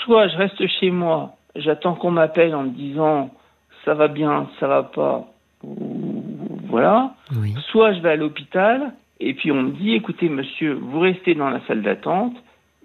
Soit 0.04 0.28
je 0.28 0.38
reste 0.38 0.68
chez 0.80 0.92
moi, 0.92 1.36
j'attends 1.56 1.96
qu'on 1.96 2.12
m'appelle 2.12 2.54
en 2.54 2.64
me 2.64 2.70
disant, 2.70 3.32
ça 3.86 3.94
va 3.94 4.08
bien, 4.08 4.50
ça 4.60 4.68
va 4.68 4.84
pas, 4.84 5.28
ou, 5.64 6.24
voilà. 6.68 7.14
Soit 7.72 7.94
je 7.94 8.02
vais 8.02 8.12
à 8.12 8.16
l'hôpital, 8.16 8.94
et 9.20 9.34
puis 9.34 9.52
on 9.52 9.62
me 9.62 9.72
dit, 9.72 9.94
écoutez, 9.94 10.30
monsieur, 10.30 10.74
vous 10.74 11.00
restez 11.00 11.36
dans 11.36 11.50
la 11.50 11.62
salle 11.68 11.82
d'attente, 11.82 12.36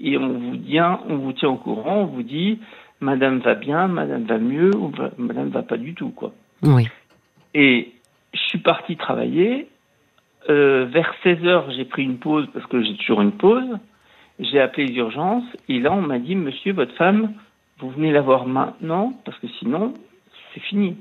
et 0.01 0.19
on 0.19 0.29
vous 0.29 0.57
dit, 0.57 0.79
on 0.81 1.17
vous 1.17 1.33
tient 1.33 1.49
au 1.49 1.57
courant, 1.57 2.01
on 2.01 2.07
vous 2.07 2.23
dit, 2.23 2.59
Madame 3.01 3.39
va 3.41 3.55
bien, 3.55 3.89
Madame 3.89 4.25
va 4.25 4.39
mieux, 4.39 4.75
ou 4.75 4.91
Madame 5.19 5.49
va 5.49 5.63
pas 5.63 5.77
du 5.77 5.95
tout, 5.95 6.11
quoi. 6.11 6.33
Oui. 6.63 6.89
Et 7.55 7.93
je 8.33 8.41
suis 8.41 8.59
parti 8.59 8.97
travailler. 8.97 9.69
Euh, 10.49 10.87
vers 10.91 11.13
16 11.23 11.45
heures, 11.45 11.71
j'ai 11.73 11.85
pris 11.85 12.05
une 12.05 12.19
pause 12.19 12.47
parce 12.53 12.67
que 12.67 12.83
j'ai 12.83 12.97
toujours 12.97 13.21
une 13.21 13.33
pause. 13.33 13.79
J'ai 14.39 14.61
appelé 14.61 14.87
les 14.87 14.95
urgences 14.95 15.45
et 15.69 15.81
là, 15.81 15.93
on 15.93 16.03
m'a 16.03 16.19
dit, 16.19 16.35
Monsieur, 16.37 16.73
votre 16.73 16.95
femme, 16.95 17.33
vous 17.81 17.91
venez 17.91 18.13
la 18.13 18.21
voir 18.21 18.47
maintenant 18.47 19.19
parce 19.25 19.39
que 19.39 19.49
sinon, 19.59 19.95
c'est 20.55 20.61
fini. 20.61 20.97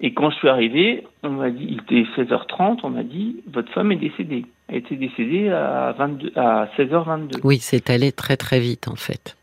Et 0.00 0.12
quand 0.12 0.30
je 0.30 0.36
suis 0.36 0.48
arrivé, 0.48 1.06
on 1.22 1.30
m'a 1.30 1.50
dit, 1.50 1.66
il 1.70 1.80
était 1.80 2.08
16h30, 2.16 2.80
on 2.82 2.90
m'a 2.90 3.02
dit, 3.02 3.42
votre 3.50 3.72
femme 3.72 3.92
est 3.92 3.96
décédée. 3.96 4.44
Elle 4.68 4.76
était 4.76 4.96
décédée 4.96 5.48
à, 5.48 5.94
22, 5.96 6.32
à 6.36 6.68
16h22. 6.76 7.40
Oui, 7.44 7.58
c'est 7.60 7.88
allé 7.88 8.12
très 8.12 8.36
très 8.36 8.60
vite 8.60 8.88
en 8.88 8.96
fait 8.96 9.36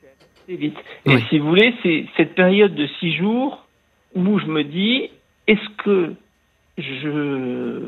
vite. 0.56 0.78
Et 1.06 1.18
si 1.30 1.40
vous 1.40 1.50
voulez, 1.50 1.74
c'est 1.84 2.06
cette 2.18 2.36
période 2.36 2.76
de 2.76 2.88
six 3.00 3.14
jours 3.16 3.66
où 4.16 4.40
je 4.40 4.46
me 4.46 4.64
dis, 4.64 5.10
est-ce 5.48 5.70
que 5.84 6.14
je, 6.78 7.88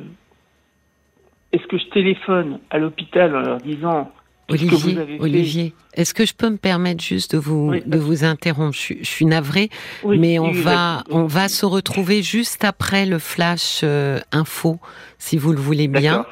est-ce 1.51 1.67
que 1.67 1.77
je 1.77 1.85
téléphone 1.87 2.59
à 2.69 2.77
l'hôpital 2.77 3.35
en 3.35 3.41
leur 3.41 3.57
disant 3.57 4.11
Olivier, 4.47 5.19
Olivier, 5.19 5.73
est-ce 5.95 6.13
que 6.13 6.25
je 6.25 6.33
peux 6.33 6.49
me 6.49 6.57
permettre 6.57 7.03
juste 7.03 7.33
de 7.33 7.39
vous 7.39 7.73
de 7.85 7.97
vous 7.97 8.23
interrompre? 8.23 8.77
Je, 8.77 9.03
suis 9.03 9.25
navrée, 9.25 9.69
mais 10.05 10.37
on 10.37 10.51
va 10.51 11.03
on 11.09 11.25
va 11.25 11.49
se 11.49 11.65
retrouver 11.65 12.21
juste 12.21 12.63
après 12.63 13.05
le 13.07 13.17
flash 13.17 13.81
euh, 13.83 14.19
info, 14.31 14.79
si 15.17 15.37
vous 15.37 15.51
le 15.51 15.59
voulez 15.59 15.87
bien. 15.87 16.25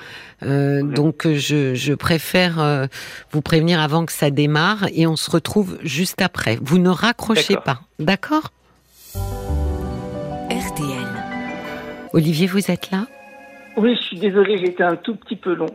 Euh, 0.43 0.83
donc 0.83 1.27
je, 1.27 1.73
je 1.73 1.93
préfère 1.93 2.59
euh, 2.59 2.87
vous 3.31 3.41
prévenir 3.41 3.79
avant 3.79 4.05
que 4.05 4.11
ça 4.11 4.29
démarre 4.29 4.87
et 4.93 5.07
on 5.07 5.15
se 5.15 5.31
retrouve 5.31 5.79
juste 5.81 6.21
après. 6.21 6.59
Vous 6.61 6.77
ne 6.77 6.89
raccrochez 6.89 7.55
pas, 7.63 7.81
d'accord? 7.99 8.51
RTL. 10.49 11.07
Olivier, 12.13 12.47
vous 12.47 12.69
êtes 12.69 12.91
là? 12.91 13.07
Oui, 13.77 13.95
je 13.95 14.01
suis 14.01 14.19
désolée, 14.19 14.57
j'étais 14.57 14.83
un 14.83 14.95
tout 14.95 15.15
petit 15.15 15.35
peu 15.35 15.53
long. 15.53 15.69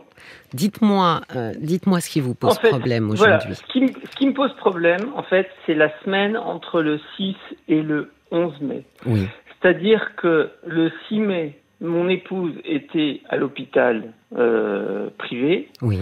Dites-moi, 0.53 1.21
euh, 1.35 1.53
dites-moi 1.59 1.99
ce 1.99 2.09
qui 2.09 2.21
vous 2.21 2.35
pose 2.35 2.57
problème 2.59 3.09
aujourd'hui. 3.09 3.55
ce, 3.55 3.63
qui, 3.63 3.87
ce 3.87 4.15
qui 4.15 4.27
me 4.27 4.33
pose 4.33 4.53
problème, 4.55 5.11
en 5.15 5.23
fait, 5.23 5.47
c'est 5.65 5.75
la 5.75 5.91
semaine 6.03 6.37
entre 6.37 6.81
le 6.81 6.99
6 7.17 7.35
et 7.67 7.81
le 7.81 8.11
11 8.31 8.61
mai. 8.61 8.83
Oui. 9.05 9.27
C'est-à-dire 9.61 10.15
que 10.15 10.49
le 10.65 10.91
6 11.07 11.19
mai, 11.19 11.59
mon 11.81 12.09
épouse 12.09 12.53
était 12.65 13.21
à 13.29 13.37
l'hôpital 13.37 14.13
euh, 14.37 15.09
privé. 15.17 15.69
Oui. 15.81 15.99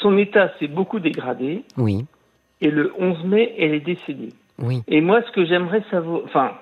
Son 0.00 0.16
état 0.16 0.52
s'est 0.58 0.68
beaucoup 0.68 0.98
dégradé. 0.98 1.64
Oui. 1.76 2.04
Et 2.60 2.70
le 2.70 2.92
11 2.98 3.24
mai, 3.24 3.54
elle 3.58 3.74
est 3.74 3.80
décédée. 3.80 4.32
Oui. 4.58 4.82
Et 4.88 5.00
moi, 5.00 5.22
ce 5.22 5.30
que 5.32 5.44
j'aimerais 5.44 5.82
savoir, 5.90 6.22
enfin, 6.24 6.52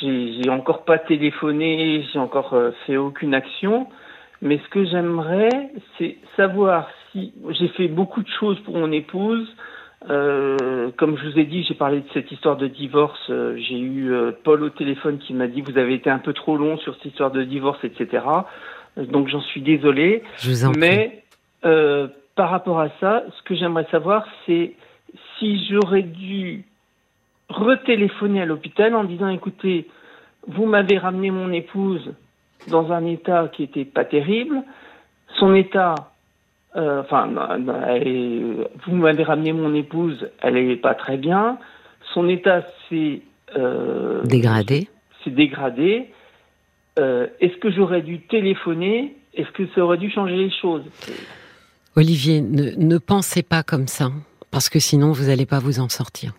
j'ai 0.00 0.50
encore 0.50 0.84
pas 0.84 0.98
téléphoné, 0.98 2.04
j'ai 2.12 2.18
encore 2.18 2.54
euh, 2.54 2.70
fait 2.86 2.96
aucune 2.96 3.34
action, 3.34 3.86
mais 4.42 4.58
ce 4.58 4.68
que 4.68 4.84
j'aimerais, 4.84 5.70
c'est 5.96 6.16
savoir 6.36 6.88
si 7.12 7.32
j'ai 7.50 7.68
fait 7.68 7.88
beaucoup 7.88 8.22
de 8.22 8.28
choses 8.40 8.58
pour 8.60 8.76
mon 8.76 8.90
épouse. 8.90 9.48
Euh, 10.08 10.90
comme 10.96 11.18
je 11.18 11.28
vous 11.28 11.38
ai 11.38 11.44
dit, 11.44 11.62
j'ai 11.64 11.74
parlé 11.74 12.00
de 12.00 12.08
cette 12.14 12.32
histoire 12.32 12.56
de 12.56 12.66
divorce. 12.66 13.20
euh, 13.28 13.56
j'ai 13.56 13.78
eu 13.78 14.12
euh, 14.12 14.32
Paul 14.44 14.62
au 14.62 14.70
téléphone 14.70 15.18
qui 15.18 15.34
m'a 15.34 15.46
dit 15.46 15.60
vous 15.60 15.76
avez 15.76 15.94
été 15.94 16.08
un 16.08 16.18
peu 16.18 16.32
trop 16.32 16.56
long 16.56 16.78
sur 16.78 16.94
cette 16.96 17.06
histoire 17.06 17.30
de 17.30 17.42
divorce, 17.44 17.78
etc. 17.84 18.24
Donc 18.96 19.28
j'en 19.28 19.42
suis 19.42 19.60
désolé. 19.60 20.22
Je 20.38 20.50
vous 20.50 20.64
en 20.64 20.70
prie. 20.70 20.80
Mais 20.80 21.22
euh, 21.64 22.08
par 22.34 22.50
rapport 22.50 22.80
à 22.80 22.88
ça, 23.00 23.24
ce 23.36 23.42
que 23.42 23.54
j'aimerais 23.54 23.86
savoir, 23.90 24.26
c'est 24.46 24.72
si 25.38 25.66
j'aurais 25.68 26.02
dû 26.02 26.64
retéléphoner 27.50 28.40
à 28.42 28.46
l'hôpital 28.46 28.94
en 28.94 29.04
disant 29.04 29.28
écoutez, 29.28 29.86
vous 30.46 30.66
m'avez 30.66 30.96
ramené 30.98 31.30
mon 31.30 31.52
épouse 31.52 32.12
dans 32.68 32.92
un 32.92 33.04
état 33.06 33.48
qui 33.52 33.62
était 33.64 33.84
pas 33.84 34.04
terrible. 34.04 34.62
Son 35.38 35.54
état, 35.54 35.94
euh, 36.76 37.00
enfin, 37.02 37.28
elle 37.88 38.08
est- 38.08 38.68
vous 38.86 38.94
m'avez 38.96 39.22
ramené 39.24 39.52
mon 39.52 39.74
épouse, 39.74 40.28
elle 40.40 40.56
est 40.56 40.76
pas 40.76 40.94
très 40.94 41.16
bien. 41.16 41.58
Son 42.14 42.28
état 42.28 42.62
s'est 42.88 43.20
euh, 43.56 44.22
Dégradé. 44.24 44.88
s'est 45.24 45.30
dégradé. 45.30 46.06
Euh, 46.98 47.26
Est-ce 47.40 47.56
que 47.58 47.70
j'aurais 47.70 48.02
dû 48.02 48.20
téléphoner? 48.20 49.16
Est-ce 49.34 49.50
que 49.52 49.66
ça 49.74 49.80
aurait 49.84 49.98
dû 49.98 50.10
changer 50.10 50.36
les 50.36 50.50
choses? 50.50 50.84
Olivier, 51.96 52.40
ne, 52.40 52.70
ne 52.76 52.98
pensez 52.98 53.42
pas 53.42 53.62
comme 53.62 53.86
ça, 53.88 54.10
parce 54.50 54.68
que 54.68 54.78
sinon 54.78 55.12
vous 55.12 55.24
n'allez 55.26 55.46
pas 55.46 55.58
vous 55.58 55.80
en 55.80 55.88
sortir. 55.88 56.32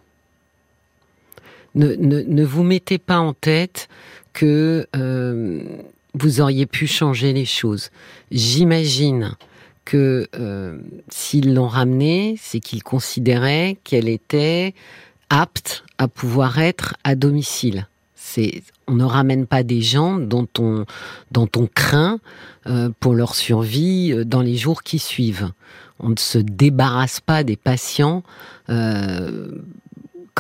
Ne, 1.73 1.95
ne, 1.95 2.21
ne 2.21 2.43
vous 2.43 2.63
mettez 2.63 2.97
pas 2.97 3.19
en 3.19 3.33
tête 3.33 3.87
que 4.33 4.87
euh, 4.95 5.63
vous 6.13 6.41
auriez 6.41 6.65
pu 6.65 6.87
changer 6.87 7.33
les 7.33 7.45
choses. 7.45 7.89
J'imagine 8.31 9.35
que 9.85 10.27
euh, 10.35 10.79
s'ils 11.09 11.53
l'ont 11.53 11.67
ramenée, 11.67 12.37
c'est 12.41 12.59
qu'ils 12.59 12.83
considéraient 12.83 13.77
qu'elle 13.83 14.09
était 14.09 14.73
apte 15.29 15.83
à 15.97 16.07
pouvoir 16.07 16.59
être 16.59 16.95
à 17.03 17.15
domicile. 17.15 17.87
On 18.87 18.93
ne 18.93 19.03
ramène 19.03 19.45
pas 19.45 19.63
des 19.63 19.81
gens 19.81 20.17
dont 20.17 20.47
on, 20.57 20.85
dont 21.31 21.49
on 21.57 21.67
craint 21.67 22.19
euh, 22.67 22.89
pour 22.99 23.13
leur 23.13 23.35
survie 23.35 24.13
dans 24.25 24.41
les 24.41 24.55
jours 24.55 24.83
qui 24.83 24.99
suivent. 24.99 25.51
On 25.99 26.09
ne 26.09 26.17
se 26.17 26.37
débarrasse 26.37 27.19
pas 27.19 27.43
des 27.43 27.57
patients 27.57 28.23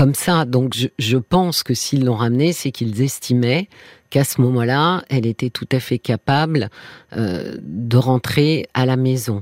comme 0.01 0.15
ça. 0.15 0.45
Donc 0.45 0.75
je, 0.97 1.17
pense 1.17 1.61
que 1.61 1.75
s'ils 1.75 2.05
l'ont 2.05 2.15
ramenée, 2.15 2.53
c'est 2.53 2.71
qu'ils 2.71 3.03
estimaient 3.03 3.69
qu'à 4.09 4.23
ce 4.23 4.41
moment-là, 4.41 5.03
elle 5.09 5.27
était 5.27 5.51
tout 5.51 5.67
à 5.71 5.79
fait 5.79 5.99
capable 5.99 6.71
euh, 7.15 7.55
de 7.61 7.97
rentrer 7.97 8.67
à 8.73 8.87
la 8.87 8.95
maison. 8.95 9.39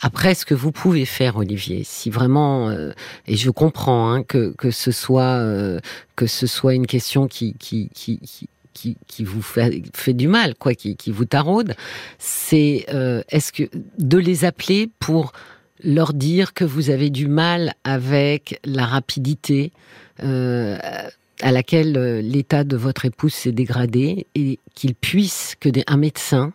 Après, 0.00 0.34
ce 0.34 0.44
que 0.44 0.52
vous 0.52 0.72
pouvez 0.72 1.04
faire, 1.04 1.36
Olivier, 1.36 1.82
si 1.84 2.10
vraiment, 2.10 2.70
euh, 2.70 2.90
et 3.28 3.36
je 3.36 3.50
comprends 3.50 4.10
hein, 4.10 4.24
que, 4.24 4.52
que 4.58 4.72
ce 4.72 4.90
soit 4.90 5.38
euh, 5.38 5.78
que 6.16 6.26
ce 6.26 6.48
soit 6.48 6.74
une 6.74 6.88
question 6.88 7.28
qui 7.28 7.54
qui 7.60 7.88
qui, 7.94 8.18
qui 8.74 8.96
qui, 9.06 9.24
vous 9.24 9.42
fait, 9.42 10.14
du 10.14 10.26
mal, 10.26 10.54
quoi, 10.54 10.74
qui, 10.74 10.96
qui 10.96 11.10
vous 11.10 11.26
taraude, 11.26 11.74
c'est 12.18 12.86
est-ce 13.28 13.52
que 13.52 13.64
de 13.98 14.16
les 14.16 14.46
appeler 14.46 14.88
pour 15.00 15.32
leur 15.82 16.12
dire 16.12 16.52
que 16.54 16.64
vous 16.64 16.90
avez 16.90 17.10
du 17.10 17.26
mal 17.28 17.74
avec 17.84 18.60
la 18.64 18.86
rapidité 18.86 19.72
euh, 20.22 20.78
à 21.40 21.52
laquelle 21.52 21.96
euh, 21.96 22.20
l'état 22.20 22.64
de 22.64 22.76
votre 22.76 23.04
épouse 23.06 23.32
s'est 23.32 23.52
dégradé 23.52 24.26
et 24.34 24.58
qu'il 24.74 24.94
puisse, 24.94 25.54
que 25.58 25.68
des- 25.68 25.84
un 25.86 25.96
médecin 25.96 26.52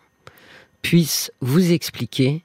puisse 0.82 1.32
vous 1.42 1.72
expliquer 1.72 2.44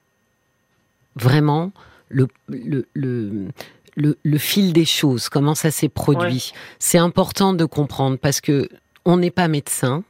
vraiment 1.17 1.73
le, 2.09 2.29
le, 2.49 2.87
le, 2.95 3.49
le, 3.97 4.17
le 4.23 4.39
fil 4.39 4.73
des 4.73 4.85
choses, 4.87 5.29
comment 5.29 5.55
ça 5.55 5.71
s'est 5.71 5.89
produit. 5.91 6.53
C'est 6.79 6.99
important 6.99 7.53
de 7.53 7.65
comprendre 7.65 8.17
parce 8.19 8.41
que 8.41 8.69
on 9.05 9.17
n'est 9.19 9.31
pas 9.31 9.49
médecin. 9.49 10.05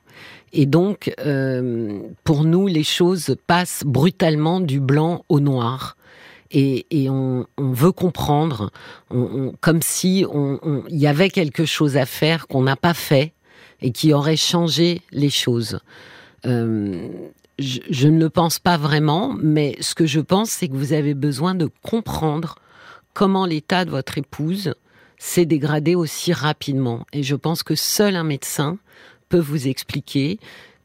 Et 0.52 0.66
donc, 0.66 1.12
euh, 1.24 2.00
pour 2.24 2.44
nous, 2.44 2.66
les 2.66 2.82
choses 2.82 3.36
passent 3.46 3.82
brutalement 3.86 4.60
du 4.60 4.80
blanc 4.80 5.24
au 5.28 5.38
noir. 5.40 5.96
Et, 6.52 6.86
et 6.90 7.08
on, 7.10 7.46
on 7.58 7.70
veut 7.72 7.92
comprendre, 7.92 8.70
on- 9.10 9.18
on- 9.20 9.54
comme 9.60 9.82
si 9.82 10.24
on- 10.28 10.82
y 10.88 11.06
avait 11.06 11.30
quelque 11.30 11.64
chose 11.64 11.96
à 11.96 12.06
faire 12.06 12.48
qu'on 12.48 12.62
n'a 12.62 12.76
pas 12.76 12.94
fait 12.94 13.32
et 13.80 13.92
qui 13.92 14.12
aurait 14.12 14.36
changé 14.36 15.00
les 15.12 15.30
choses. 15.30 15.78
Euh, 16.46 17.08
je, 17.58 17.78
je 17.88 18.08
ne 18.08 18.18
le 18.18 18.30
pense 18.30 18.58
pas 18.58 18.76
vraiment, 18.78 19.34
mais 19.40 19.76
ce 19.80 19.94
que 19.94 20.06
je 20.06 20.20
pense, 20.20 20.50
c'est 20.50 20.68
que 20.68 20.74
vous 20.74 20.92
avez 20.92 21.14
besoin 21.14 21.54
de 21.54 21.68
comprendre 21.82 22.56
comment 23.14 23.46
l'état 23.46 23.84
de 23.84 23.90
votre 23.90 24.18
épouse 24.18 24.74
s'est 25.18 25.44
dégradé 25.46 25.94
aussi 25.94 26.32
rapidement. 26.32 27.04
Et 27.12 27.22
je 27.22 27.36
pense 27.36 27.62
que 27.62 27.74
seul 27.74 28.16
un 28.16 28.24
médecin 28.24 28.78
peut 29.28 29.38
vous 29.38 29.68
expliquer 29.68 30.38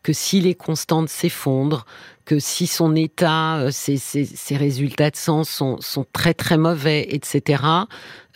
que 0.05 0.13
si 0.13 0.39
les 0.39 0.53
constantes 0.53 1.09
s'effondrent, 1.09 1.85
que 2.25 2.37
si 2.39 2.67
son 2.67 2.95
état, 2.95 3.57
euh, 3.57 3.71
ses, 3.71 3.97
ses- 3.97 4.25
ses 4.25 4.55
résultats 4.55 5.09
de 5.09 5.15
sang 5.15 5.43
sont, 5.43 5.77
sont 5.81 6.05
très 6.13 6.33
très 6.35 6.57
mauvais, 6.57 7.07
etc., 7.09 7.63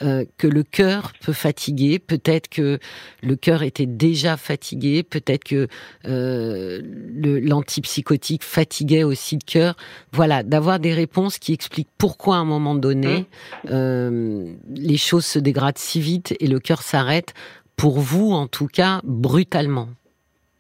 euh, 0.01 0.25
que 0.38 0.47
le 0.47 0.63
cœur 0.63 1.12
peut 1.23 1.34
fatiguer, 1.34 1.99
peut-être 1.99 2.47
que 2.49 2.79
le 3.21 3.36
cœur 3.36 3.62
était 3.63 3.86
déjà 3.86 4.36
fatigué, 4.38 5.03
peut-être 5.03 5.43
que 5.43 5.67
euh, 6.08 6.82
l'antipsychotique 7.23 8.43
fatiguait 8.43 9.03
aussi 9.03 9.36
le 9.36 9.45
cœur. 9.45 9.75
Voilà, 10.12 10.41
d'avoir 10.43 10.79
des 10.79 10.93
réponses 10.93 11.38
qui 11.38 11.53
expliquent 11.53 11.89
pourquoi 11.97 12.36
à 12.38 12.39
un 12.39 12.45
moment 12.45 12.75
donné 12.75 13.25
euh, 13.69 14.53
les 14.75 14.97
choses 14.97 15.25
se 15.25 15.39
dégradent 15.39 15.77
si 15.77 15.99
vite 16.01 16.36
et 16.39 16.47
le 16.47 16.60
cœur 16.60 16.82
s'arrête, 16.82 17.34
pour 17.75 17.99
vous 17.99 18.32
en 18.32 18.47
tout 18.47 18.67
cas, 18.67 19.01
brutalement. 19.03 19.89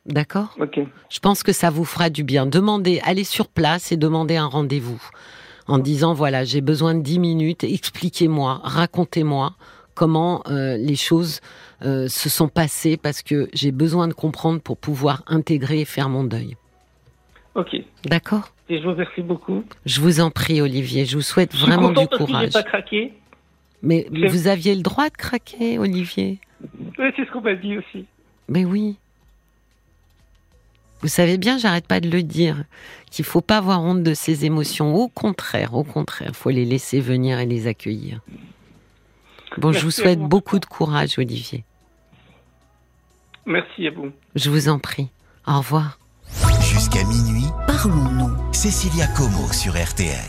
D'accord 0.09 0.55
Ok. 0.59 0.79
je 1.09 1.19
pense 1.19 1.43
que 1.43 1.51
ça 1.53 1.69
vous 1.69 1.85
fera 1.85 2.09
du 2.09 2.23
bien. 2.23 2.45
Demandez, 2.45 2.99
allez 3.03 3.23
sur 3.23 3.47
place 3.47 3.91
et 3.91 3.97
demandez 3.97 4.35
un 4.37 4.47
rendez-vous. 4.47 5.01
En 5.67 5.77
disant, 5.77 6.13
voilà, 6.15 6.43
j'ai 6.45 6.61
besoin 6.61 6.95
de 6.95 7.01
10 7.01 7.19
minutes, 7.19 7.63
expliquez-moi, 7.63 8.59
racontez-moi 8.63 9.53
comment 9.93 10.41
euh, 10.49 10.77
les 10.77 10.95
choses 10.95 11.41
euh, 11.83 12.07
se 12.07 12.27
sont 12.29 12.47
passées 12.47 12.97
parce 12.97 13.21
que 13.21 13.49
j'ai 13.53 13.71
besoin 13.71 14.07
de 14.07 14.13
comprendre 14.13 14.61
pour 14.61 14.77
pouvoir 14.77 15.21
intégrer 15.27 15.81
et 15.81 15.85
faire 15.85 16.09
mon 16.09 16.23
deuil. 16.23 16.55
Ok. 17.53 17.75
D'accord 18.05 18.51
Et 18.69 18.79
je 18.79 18.83
vous 18.83 18.91
remercie 18.91 19.21
beaucoup. 19.21 19.63
Je 19.85 19.99
vous 20.01 20.21
en 20.21 20.31
prie, 20.31 20.59
Olivier, 20.61 21.05
je 21.05 21.17
vous 21.17 21.21
souhaite 21.21 21.51
Je 21.51 21.57
suis 21.57 21.67
vraiment 21.67 21.89
du 21.89 21.95
parce 21.95 22.07
que 22.09 22.15
courage. 22.17 22.53
pas 22.53 22.63
craqué. 22.63 23.13
Mais 23.83 24.07
vous 24.11 24.47
aviez 24.47 24.73
le 24.75 24.81
droit 24.81 25.09
de 25.09 25.15
craquer, 25.15 25.77
Olivier? 25.77 26.39
Oui, 26.97 27.05
c'est 27.15 27.25
ce 27.25 27.31
qu'on 27.31 27.41
m'a 27.41 27.55
dit 27.55 27.77
aussi. 27.77 28.05
Mais 28.47 28.65
oui. 28.65 28.97
Vous 31.01 31.07
savez 31.07 31.37
bien, 31.37 31.57
j'arrête 31.57 31.87
pas 31.87 31.99
de 31.99 32.09
le 32.09 32.23
dire, 32.23 32.63
qu'il 33.09 33.25
faut 33.25 33.41
pas 33.41 33.57
avoir 33.57 33.81
honte 33.81 34.03
de 34.03 34.13
ses 34.13 34.45
émotions. 34.45 34.95
Au 34.95 35.07
contraire, 35.07 35.73
au 35.73 35.83
contraire, 35.83 36.31
faut 36.33 36.49
les 36.49 36.65
laisser 36.65 36.99
venir 36.99 37.39
et 37.39 37.45
les 37.45 37.67
accueillir. 37.67 38.19
Bon, 39.57 39.71
je 39.71 39.79
vous 39.79 39.91
souhaite 39.91 40.19
vous. 40.19 40.27
beaucoup 40.27 40.59
de 40.59 40.65
courage, 40.65 41.17
Olivier. 41.17 41.63
Merci 43.45 43.87
à 43.87 43.91
vous. 43.91 44.11
Je 44.35 44.49
vous 44.49 44.69
en 44.69 44.77
prie. 44.77 45.09
Au 45.47 45.57
revoir. 45.57 45.97
Jusqu'à 46.61 47.03
minuit, 47.05 47.47
Parlons-nous. 47.65 48.53
Cécilia 48.53 49.07
Como 49.07 49.51
sur 49.53 49.73
RTL. 49.81 50.19